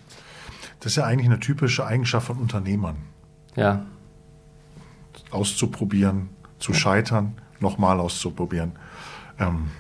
Das 0.81 0.93
ist 0.93 0.97
ja 0.97 1.05
eigentlich 1.05 1.29
eine 1.29 1.41
typische 1.41 1.87
Eigenschaft 1.87 2.27
von 2.27 2.39
Unternehmern. 2.39 2.97
Ja. 3.55 3.85
Auszuprobieren, 5.35 6.31
zu 6.59 6.73
scheitern, 6.73 7.35
nochmal 7.61 8.01
auszuprobieren. 8.01 8.73
Ähm, 9.39 9.71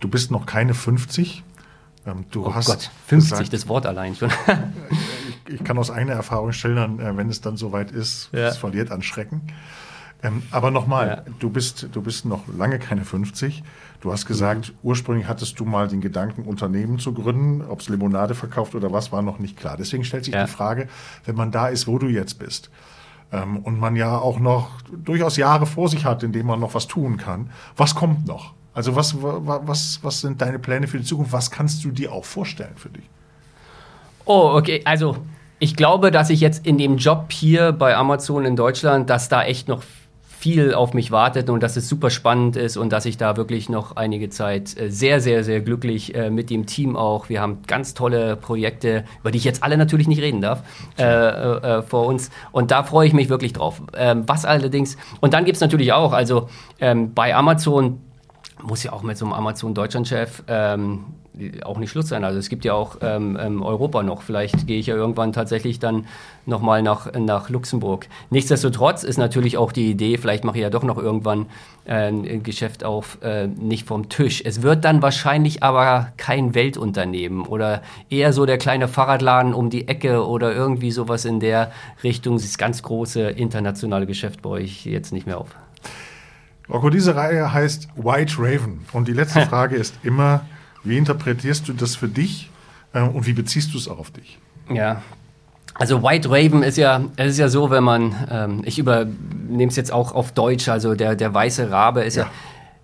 du 0.00 0.08
bist 0.08 0.30
noch 0.30 0.46
keine 0.46 0.74
50. 0.74 1.44
Ähm, 2.06 2.24
du 2.30 2.46
oh 2.46 2.54
hast 2.54 2.66
Gott, 2.66 2.90
50, 3.06 3.30
gesagt, 3.30 3.52
das 3.52 3.68
Wort 3.68 3.86
allein 3.86 4.16
schon. 4.16 4.30
ich, 5.46 5.54
ich, 5.54 5.64
kann 5.64 5.78
aus 5.78 5.90
eigener 5.90 6.14
Erfahrung 6.14 6.52
stellen, 6.52 6.98
äh, 6.98 7.16
wenn 7.16 7.28
es 7.28 7.40
dann 7.40 7.56
soweit 7.56 7.90
ist, 7.90 8.30
ja. 8.32 8.48
es 8.48 8.56
verliert 8.56 8.90
an 8.90 9.02
Schrecken. 9.02 9.42
Ähm, 10.22 10.42
aber 10.50 10.70
nochmal, 10.70 11.24
ja. 11.26 11.32
du, 11.38 11.50
bist, 11.50 11.88
du 11.92 12.02
bist 12.02 12.24
noch 12.26 12.42
lange 12.56 12.78
keine 12.78 13.04
50. 13.04 13.62
Du 14.00 14.12
hast 14.12 14.26
gesagt, 14.26 14.68
mhm. 14.68 14.78
ursprünglich 14.82 15.28
hattest 15.28 15.58
du 15.60 15.64
mal 15.64 15.88
den 15.88 16.00
Gedanken, 16.00 16.42
Unternehmen 16.42 16.98
zu 16.98 17.14
gründen. 17.14 17.62
Ob 17.62 17.80
es 17.80 17.88
Limonade 17.88 18.34
verkauft 18.34 18.74
oder 18.74 18.92
was, 18.92 19.12
war 19.12 19.22
noch 19.22 19.38
nicht 19.38 19.56
klar. 19.56 19.76
Deswegen 19.78 20.04
stellt 20.04 20.24
sich 20.24 20.34
ja. 20.34 20.44
die 20.44 20.50
Frage, 20.50 20.88
wenn 21.24 21.36
man 21.36 21.50
da 21.50 21.68
ist, 21.68 21.86
wo 21.86 21.98
du 21.98 22.06
jetzt 22.06 22.38
bist, 22.38 22.70
und 23.30 23.78
man 23.78 23.96
ja 23.96 24.18
auch 24.18 24.40
noch 24.40 24.82
durchaus 24.90 25.36
Jahre 25.36 25.66
vor 25.66 25.88
sich 25.88 26.04
hat, 26.04 26.22
in 26.22 26.32
denen 26.32 26.46
man 26.46 26.60
noch 26.60 26.74
was 26.74 26.88
tun 26.88 27.16
kann, 27.16 27.50
was 27.76 27.94
kommt 27.94 28.26
noch? 28.26 28.54
Also 28.72 28.96
was, 28.96 29.16
was, 29.20 30.00
was 30.02 30.20
sind 30.20 30.40
deine 30.40 30.58
Pläne 30.58 30.86
für 30.86 30.98
die 30.98 31.04
Zukunft? 31.04 31.32
Was 31.32 31.50
kannst 31.50 31.84
du 31.84 31.90
dir 31.90 32.12
auch 32.12 32.24
vorstellen 32.24 32.76
für 32.76 32.88
dich? 32.88 33.08
Oh, 34.24 34.52
okay. 34.54 34.82
Also 34.84 35.16
ich 35.58 35.76
glaube, 35.76 36.10
dass 36.10 36.30
ich 36.30 36.40
jetzt 36.40 36.66
in 36.66 36.78
dem 36.78 36.96
Job 36.96 37.32
hier 37.32 37.72
bei 37.72 37.96
Amazon 37.96 38.44
in 38.44 38.56
Deutschland, 38.56 39.10
dass 39.10 39.28
da 39.28 39.44
echt 39.44 39.68
noch 39.68 39.82
viel 40.40 40.72
auf 40.72 40.94
mich 40.94 41.10
wartet 41.10 41.50
und 41.50 41.62
dass 41.62 41.76
es 41.76 41.86
super 41.86 42.08
spannend 42.08 42.56
ist 42.56 42.78
und 42.78 42.94
dass 42.94 43.04
ich 43.04 43.18
da 43.18 43.36
wirklich 43.36 43.68
noch 43.68 43.96
einige 43.96 44.30
Zeit 44.30 44.74
äh, 44.80 44.90
sehr, 44.90 45.20
sehr, 45.20 45.44
sehr 45.44 45.60
glücklich 45.60 46.14
äh, 46.14 46.30
mit 46.30 46.48
dem 46.48 46.64
Team 46.64 46.96
auch. 46.96 47.28
Wir 47.28 47.42
haben 47.42 47.58
ganz 47.66 47.92
tolle 47.92 48.36
Projekte, 48.36 49.04
über 49.20 49.32
die 49.32 49.36
ich 49.36 49.44
jetzt 49.44 49.62
alle 49.62 49.76
natürlich 49.76 50.08
nicht 50.08 50.22
reden 50.22 50.40
darf, 50.40 50.62
äh, 50.98 51.02
äh, 51.04 51.78
äh 51.78 51.82
vor 51.82 52.06
uns. 52.06 52.30
Und 52.52 52.70
da 52.70 52.84
freue 52.84 53.06
ich 53.06 53.12
mich 53.12 53.28
wirklich 53.28 53.52
drauf. 53.52 53.82
Ähm, 53.94 54.22
was 54.26 54.46
allerdings, 54.46 54.96
und 55.20 55.34
dann 55.34 55.44
gibt 55.44 55.56
es 55.56 55.60
natürlich 55.60 55.92
auch, 55.92 56.14
also 56.14 56.48
ähm, 56.80 57.12
bei 57.12 57.34
Amazon 57.34 58.00
muss 58.62 58.82
ja 58.82 58.94
auch 58.94 59.02
mit 59.02 59.18
so 59.18 59.26
einem 59.26 59.34
Amazon 59.34 59.74
Deutschland-Chef 59.74 60.42
ähm, 60.48 61.04
auch 61.62 61.78
nicht 61.78 61.90
Schluss 61.90 62.08
sein. 62.08 62.24
Also 62.24 62.38
es 62.38 62.48
gibt 62.48 62.64
ja 62.64 62.74
auch 62.74 62.96
ähm, 63.02 63.38
ähm, 63.40 63.62
Europa 63.62 64.02
noch. 64.02 64.22
Vielleicht 64.22 64.66
gehe 64.66 64.78
ich 64.78 64.86
ja 64.86 64.96
irgendwann 64.96 65.32
tatsächlich 65.32 65.78
dann 65.78 66.06
nochmal 66.44 66.82
nach, 66.82 67.12
nach 67.12 67.48
Luxemburg. 67.50 68.08
Nichtsdestotrotz 68.30 69.04
ist 69.04 69.16
natürlich 69.16 69.56
auch 69.56 69.72
die 69.72 69.90
Idee, 69.90 70.18
vielleicht 70.18 70.44
mache 70.44 70.58
ich 70.58 70.62
ja 70.62 70.70
doch 70.70 70.82
noch 70.82 70.98
irgendwann 70.98 71.46
äh, 71.84 72.08
ein 72.08 72.42
Geschäft 72.42 72.84
auf, 72.84 73.18
äh, 73.22 73.46
nicht 73.46 73.86
vom 73.86 74.08
Tisch. 74.08 74.42
Es 74.44 74.62
wird 74.62 74.84
dann 74.84 75.02
wahrscheinlich 75.02 75.62
aber 75.62 76.08
kein 76.16 76.54
Weltunternehmen 76.54 77.46
oder 77.46 77.82
eher 78.08 78.32
so 78.32 78.44
der 78.44 78.58
kleine 78.58 78.88
Fahrradladen 78.88 79.54
um 79.54 79.70
die 79.70 79.88
Ecke 79.88 80.26
oder 80.26 80.52
irgendwie 80.52 80.90
sowas 80.90 81.24
in 81.24 81.40
der 81.40 81.70
Richtung. 82.02 82.36
Das 82.36 82.58
ganz 82.58 82.82
große 82.82 83.30
internationale 83.30 84.06
Geschäft 84.06 84.42
baue 84.42 84.60
ich 84.60 84.84
jetzt 84.84 85.12
nicht 85.12 85.26
mehr 85.26 85.38
auf. 85.38 85.54
Rocco, 86.68 86.90
diese 86.90 87.16
Reihe 87.16 87.52
heißt 87.52 87.88
White 87.96 88.34
Raven. 88.38 88.86
Und 88.92 89.08
die 89.08 89.12
letzte 89.12 89.40
Frage 89.46 89.76
ist 89.76 89.94
immer, 90.02 90.42
wie 90.84 90.96
interpretierst 90.96 91.68
du 91.68 91.72
das 91.72 91.96
für 91.96 92.08
dich 92.08 92.50
äh, 92.92 93.00
und 93.02 93.26
wie 93.26 93.32
beziehst 93.32 93.74
du 93.74 93.78
es 93.78 93.88
auch 93.88 93.98
auf 93.98 94.10
dich? 94.10 94.38
Ja, 94.72 95.02
also 95.74 96.02
White 96.02 96.28
Raven 96.30 96.62
ist 96.62 96.76
ja, 96.76 97.00
es 97.16 97.32
ist 97.32 97.38
ja 97.38 97.48
so, 97.48 97.70
wenn 97.70 97.84
man, 97.84 98.14
ähm, 98.30 98.62
ich 98.64 98.78
übernehme 98.78 99.68
es 99.68 99.76
jetzt 99.76 99.92
auch 99.92 100.12
auf 100.12 100.32
Deutsch, 100.32 100.68
also 100.68 100.94
der, 100.94 101.16
der 101.16 101.32
weiße 101.32 101.70
Rabe 101.70 102.02
ist 102.02 102.16
ja. 102.16 102.24
ja 102.24 102.30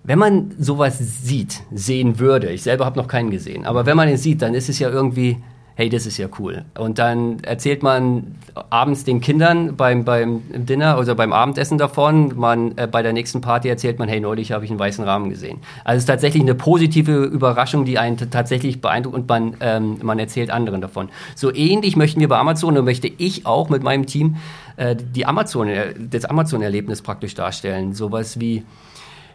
wenn 0.07 0.21
man 0.21 0.55
sowas 0.57 0.99
sieht, 0.99 1.63
sehen 1.73 2.21
würde, 2.21 2.51
ich 2.51 2.63
selber 2.63 2.85
habe 2.85 2.97
noch 2.97 3.09
keinen 3.09 3.31
gesehen, 3.31 3.67
aber 3.67 3.87
wenn 3.87 3.97
man 3.97 4.09
ihn 4.09 4.17
sieht, 4.17 4.41
dann 4.41 4.55
ist 4.55 4.69
es 4.69 4.79
ja 4.79 4.89
irgendwie 4.89 5.43
hey, 5.77 5.91
das 5.91 6.07
ist 6.07 6.17
ja 6.17 6.29
cool. 6.39 6.65
Und 6.79 6.99
dann 6.99 7.41
erzählt 7.41 7.83
man 7.83 8.37
abends 8.71 9.05
den 9.05 9.21
Kindern 9.21 9.77
beim, 9.77 10.07
beim 10.07 10.43
Dinner 10.49 10.99
oder 10.99 11.15
beim 11.15 11.35
Abendessen 11.35 11.77
davon. 11.77 12.33
Man, 12.35 12.77
äh, 12.79 12.89
bei 12.91 13.03
der 13.03 13.13
nächsten 13.13 13.43
Party 13.43 13.69
erzählt 13.69 13.99
man, 13.99 14.09
hey, 14.09 14.19
neulich 14.19 14.53
habe 14.53 14.65
ich 14.65 14.71
einen 14.71 14.81
weißen 14.81 15.05
Rahmen 15.05 15.29
gesehen. 15.29 15.59
Also 15.85 15.99
es 15.99 16.03
ist 16.05 16.07
tatsächlich 16.07 16.43
eine 16.43 16.55
positive 16.55 17.25
Überraschung, 17.25 17.85
die 17.85 17.99
einen 17.99 18.17
tatsächlich 18.17 18.81
beeindruckt 18.81 19.15
und 19.15 19.29
man, 19.29 19.55
ähm, 19.61 19.99
man 20.03 20.19
erzählt 20.19 20.51
anderen 20.51 20.81
davon. 20.81 21.11
So 21.35 21.55
ähnlich 21.55 21.95
möchten 21.95 22.21
wir 22.21 22.29
bei 22.29 22.39
Amazon 22.39 22.79
und 22.79 22.87
möchte 22.87 23.09
ich 23.09 23.45
auch 23.45 23.69
mit 23.69 23.83
meinem 23.83 24.07
Team 24.07 24.37
äh, 24.77 24.97
die 24.97 25.27
Amazon, 25.27 25.69
das 26.11 26.25
Amazon-Erlebnis 26.25 27.03
praktisch 27.03 27.35
darstellen. 27.35 27.93
Sowas 27.93 28.41
wie 28.41 28.65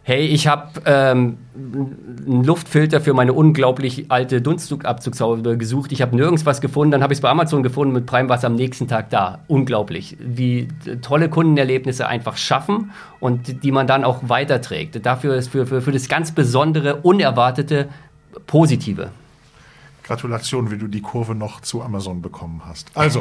hey, 0.03 0.25
ich 0.25 0.47
habe 0.47 0.81
ähm, 0.85 1.37
einen 1.55 2.43
Luftfilter 2.43 3.01
für 3.01 3.13
meine 3.13 3.33
unglaublich 3.33 4.05
alte 4.09 4.41
Dunstabzugshaube 4.41 5.57
gesucht. 5.57 5.91
Ich 5.91 6.01
habe 6.01 6.15
nirgends 6.15 6.45
was 6.45 6.59
gefunden. 6.59 6.91
Dann 6.91 7.03
habe 7.03 7.13
ich 7.13 7.17
es 7.17 7.21
bei 7.21 7.29
Amazon 7.29 7.61
gefunden. 7.61 7.93
Mit 7.93 8.07
Prime 8.07 8.27
war 8.27 8.37
es 8.37 8.43
am 8.43 8.55
nächsten 8.55 8.87
Tag 8.87 9.09
da. 9.11 9.39
Unglaublich, 9.47 10.17
wie 10.19 10.67
tolle 11.01 11.29
Kundenerlebnisse 11.29 12.07
einfach 12.07 12.37
schaffen 12.37 12.91
und 13.19 13.63
die 13.63 13.71
man 13.71 13.85
dann 13.85 14.03
auch 14.03 14.19
weiterträgt. 14.27 15.05
Dafür 15.05 15.35
ist 15.35 15.49
für, 15.49 15.67
für, 15.67 15.81
für 15.81 15.91
das 15.91 16.07
ganz 16.07 16.31
Besondere, 16.31 16.97
Unerwartete, 16.97 17.89
Positive. 18.47 19.09
Gratulation, 20.03 20.71
wie 20.71 20.77
du 20.77 20.87
die 20.87 21.01
Kurve 21.01 21.35
noch 21.35 21.61
zu 21.61 21.81
Amazon 21.81 22.21
bekommen 22.21 22.63
hast. 22.65 22.91
Also, 22.95 23.19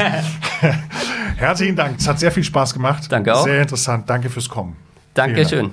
herzlichen 1.36 1.76
Dank. 1.76 1.98
Es 1.98 2.08
hat 2.08 2.18
sehr 2.18 2.32
viel 2.32 2.42
Spaß 2.42 2.72
gemacht. 2.72 3.04
Danke 3.10 3.34
auch. 3.34 3.44
Sehr 3.44 3.62
interessant. 3.62 4.08
Danke 4.08 4.30
fürs 4.30 4.48
Kommen. 4.48 4.76
Dankeschön. 5.14 5.72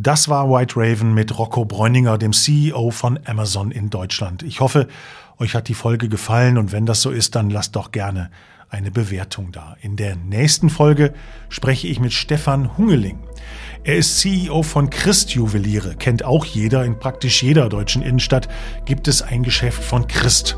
Das 0.00 0.28
war 0.28 0.48
White 0.48 0.74
Raven 0.76 1.12
mit 1.12 1.36
Rocco 1.36 1.64
Bräuninger, 1.64 2.18
dem 2.18 2.32
CEO 2.32 2.92
von 2.92 3.18
Amazon 3.24 3.72
in 3.72 3.90
Deutschland. 3.90 4.44
Ich 4.44 4.60
hoffe, 4.60 4.86
euch 5.40 5.56
hat 5.56 5.66
die 5.66 5.74
Folge 5.74 6.08
gefallen 6.08 6.56
und 6.56 6.70
wenn 6.70 6.86
das 6.86 7.02
so 7.02 7.10
ist, 7.10 7.34
dann 7.34 7.50
lasst 7.50 7.74
doch 7.74 7.90
gerne 7.90 8.30
eine 8.70 8.92
Bewertung 8.92 9.50
da. 9.50 9.76
In 9.80 9.96
der 9.96 10.14
nächsten 10.14 10.70
Folge 10.70 11.14
spreche 11.48 11.88
ich 11.88 11.98
mit 11.98 12.12
Stefan 12.12 12.78
Hungeling. 12.78 13.18
Er 13.82 13.96
ist 13.96 14.20
CEO 14.20 14.62
von 14.62 14.88
Christ 14.88 15.30
Juweliere, 15.30 15.96
kennt 15.96 16.24
auch 16.24 16.44
jeder. 16.44 16.84
In 16.84 17.00
praktisch 17.00 17.42
jeder 17.42 17.68
deutschen 17.68 18.02
Innenstadt 18.02 18.48
gibt 18.84 19.08
es 19.08 19.20
ein 19.20 19.42
Geschäft 19.42 19.82
von 19.82 20.06
Christ. 20.06 20.56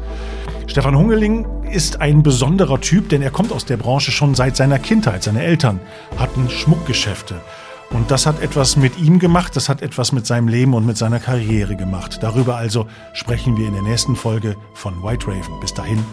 Stefan 0.66 0.98
Hungeling 0.98 1.46
ist 1.64 2.02
ein 2.02 2.22
besonderer 2.22 2.78
Typ, 2.82 3.08
denn 3.08 3.22
er 3.22 3.30
kommt 3.30 3.52
aus 3.52 3.64
der 3.64 3.78
Branche 3.78 4.12
schon 4.12 4.34
seit 4.34 4.54
seiner 4.54 4.78
Kindheit. 4.78 5.22
Seine 5.22 5.42
Eltern 5.42 5.80
hatten 6.18 6.50
Schmuckgeschäfte. 6.50 7.40
Und 7.90 8.10
das 8.10 8.26
hat 8.26 8.40
etwas 8.40 8.76
mit 8.76 8.98
ihm 8.98 9.18
gemacht, 9.18 9.56
das 9.56 9.68
hat 9.68 9.82
etwas 9.82 10.12
mit 10.12 10.24
seinem 10.24 10.48
Leben 10.48 10.74
und 10.74 10.86
mit 10.86 10.96
seiner 10.96 11.18
Karriere 11.18 11.74
gemacht. 11.76 12.18
Darüber 12.22 12.56
also 12.56 12.86
sprechen 13.12 13.56
wir 13.56 13.66
in 13.66 13.74
der 13.74 13.82
nächsten 13.82 14.14
Folge 14.14 14.56
von 14.74 15.02
White 15.02 15.26
Raven. 15.26 15.58
Bis 15.60 15.74
dahin, 15.74 16.04